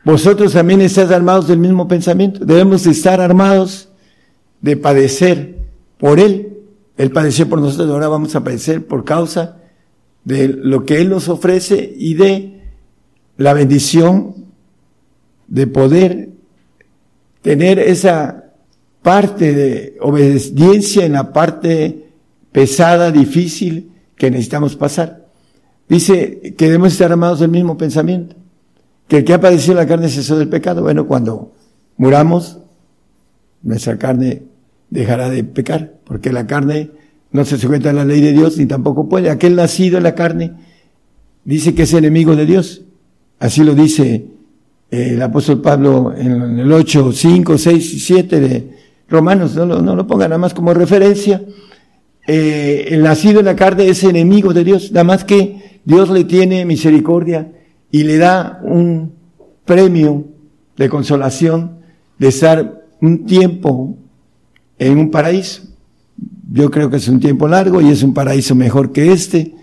[0.05, 2.45] Vosotros también estáis armados del mismo pensamiento.
[2.45, 3.89] Debemos estar armados
[4.61, 5.57] de padecer
[5.97, 6.57] por Él.
[6.97, 9.57] Él padeció por nosotros, ahora vamos a padecer por causa
[10.23, 12.61] de lo que Él nos ofrece y de
[13.37, 14.35] la bendición
[15.47, 16.29] de poder
[17.41, 18.51] tener esa
[19.01, 22.07] parte de obediencia en la parte
[22.51, 25.27] pesada, difícil que necesitamos pasar.
[25.89, 28.35] Dice que debemos estar armados del mismo pensamiento,
[29.07, 30.81] que el que ha padecido la carne cesó del pecado.
[30.81, 31.53] Bueno, cuando
[31.97, 32.59] muramos,
[33.61, 34.43] nuestra carne
[34.89, 36.91] dejará de pecar, porque la carne
[37.31, 39.29] no se sujeta a la ley de Dios ni tampoco puede.
[39.29, 40.53] Aquel nacido en la carne
[41.43, 42.83] dice que es enemigo de Dios.
[43.39, 44.25] Así lo dice
[44.91, 48.69] eh, el apóstol Pablo en el 8, 5, 6 y 7 de
[49.09, 51.41] Romanos, no lo, pongan nada más como referencia.
[52.25, 56.23] Eh, el nacido en la carne es enemigo de Dios, nada más que Dios le
[56.23, 57.51] tiene misericordia
[57.93, 59.13] y le da un
[59.65, 60.25] premio
[60.75, 61.77] de consolación
[62.17, 63.95] de estar un tiempo
[64.79, 65.61] en un paraíso.
[66.51, 69.53] Yo creo que es un tiempo largo y es un paraíso mejor que este,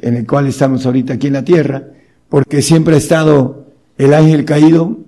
[0.00, 1.84] en el cual estamos ahorita aquí en la tierra
[2.28, 3.68] porque siempre ha estado
[3.98, 4.98] el ángel caído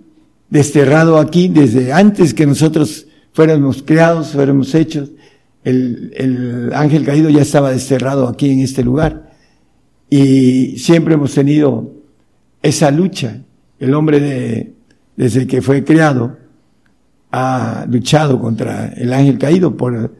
[0.49, 5.11] desterrado aquí desde antes que nosotros fuéramos creados, fuéramos hechos.
[5.65, 9.33] El, el ángel caído ya estaba desterrado aquí en este lugar.
[10.09, 11.98] Y siempre hemos tenido
[12.63, 13.43] esa lucha.
[13.79, 14.75] El hombre de,
[15.17, 16.37] desde que fue creado
[17.31, 20.15] ha luchado contra el ángel caído por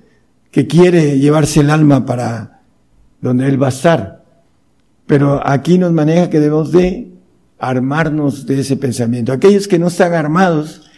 [0.51, 2.63] que quiere llevarse el alma para
[3.21, 4.25] donde él va a estar.
[5.07, 7.13] Pero aquí nos maneja que debemos de
[7.59, 9.33] armarnos de ese pensamiento.
[9.33, 10.91] Aquellos que no están armados,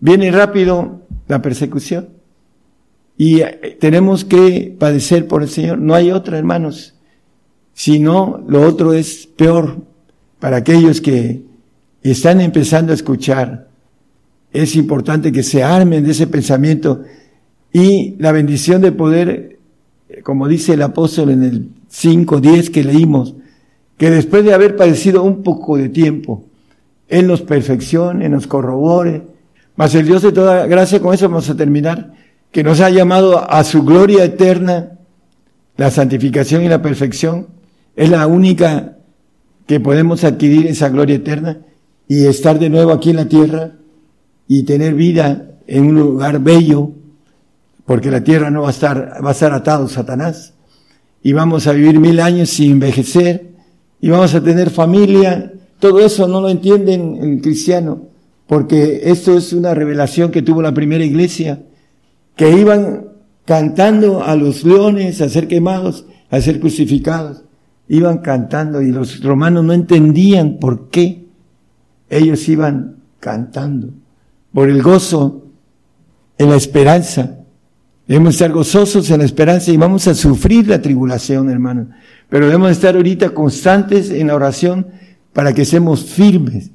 [0.00, 2.08] viene rápido la persecución.
[3.16, 5.78] Y eh, tenemos que padecer por el Señor.
[5.78, 6.94] No hay otra, hermanos.
[7.74, 9.91] Si no, lo otro es peor
[10.42, 11.44] para aquellos que
[12.02, 13.68] están empezando a escuchar.
[14.52, 17.04] Es importante que se armen de ese pensamiento
[17.72, 19.60] y la bendición de poder,
[20.24, 23.36] como dice el apóstol en el 5, 10 que leímos,
[23.96, 26.42] que después de haber padecido un poco de tiempo,
[27.06, 29.22] Él nos perfeccione, nos corrobore.
[29.76, 32.14] Mas el Dios de toda gracia, con eso vamos a terminar,
[32.50, 34.98] que nos ha llamado a su gloria eterna,
[35.76, 37.46] la santificación y la perfección,
[37.94, 38.96] es la única
[39.72, 41.62] que podemos adquirir esa gloria eterna
[42.06, 43.72] y estar de nuevo aquí en la tierra
[44.46, 46.90] y tener vida en un lugar bello,
[47.86, 50.52] porque la tierra no va a estar, va a estar atado Satanás,
[51.22, 53.52] y vamos a vivir mil años sin envejecer,
[53.98, 55.54] y vamos a tener familia.
[55.78, 58.08] Todo eso no lo entienden el cristiano,
[58.46, 61.62] porque esto es una revelación que tuvo la primera iglesia,
[62.36, 63.06] que iban
[63.46, 67.44] cantando a los leones a ser quemados, a ser crucificados.
[67.88, 71.26] Iban cantando y los romanos no entendían por qué
[72.08, 73.90] ellos iban cantando.
[74.52, 75.46] Por el gozo
[76.38, 77.38] en la esperanza.
[78.06, 81.88] Debemos estar gozosos en la esperanza y vamos a sufrir la tribulación, hermano.
[82.28, 84.86] Pero debemos estar ahorita constantes en la oración
[85.32, 86.70] para que seamos firmes.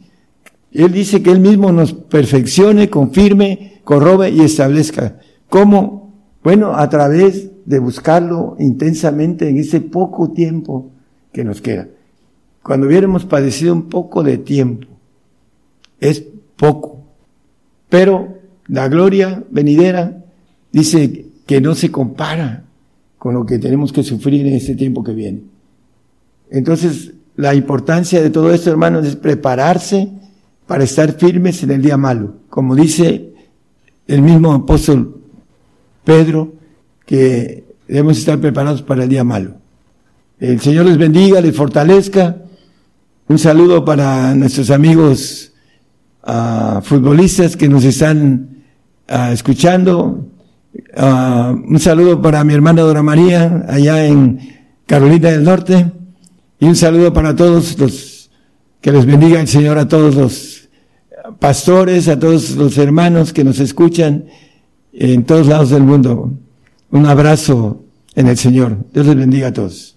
[0.71, 5.17] Él dice que Él mismo nos perfeccione, confirme, corrobe y establezca.
[5.49, 6.13] ¿Cómo?
[6.43, 10.91] Bueno, a través de buscarlo intensamente en ese poco tiempo
[11.37, 11.87] que nos queda.
[12.63, 14.87] Cuando hubiéramos padecido un poco de tiempo,
[15.99, 16.23] es
[16.55, 17.05] poco.
[17.89, 20.25] Pero la gloria venidera
[20.71, 22.63] dice que no se compara
[23.19, 25.43] con lo que tenemos que sufrir en este tiempo que viene.
[26.49, 30.09] Entonces, la importancia de todo esto, hermanos, es prepararse
[30.65, 32.37] para estar firmes en el día malo.
[32.49, 33.31] Como dice
[34.07, 35.21] el mismo apóstol
[36.03, 36.53] Pedro,
[37.05, 39.66] que debemos estar preparados para el día malo.
[40.39, 42.37] El Señor les bendiga, les fortalezca.
[43.27, 45.51] Un saludo para nuestros amigos
[46.27, 48.63] uh, futbolistas que nos están
[49.09, 50.27] uh, escuchando.
[50.95, 54.39] Uh, un saludo para mi hermana Dora María, allá en
[54.85, 55.91] Carolina del Norte.
[56.59, 58.29] Y un saludo para todos los,
[58.79, 60.69] que les bendiga el Señor a todos los
[61.39, 64.25] pastores, a todos los hermanos que nos escuchan
[64.93, 66.31] en todos lados del mundo.
[66.91, 68.85] Un abrazo en el Señor.
[68.93, 69.96] Dios les bendiga a todos.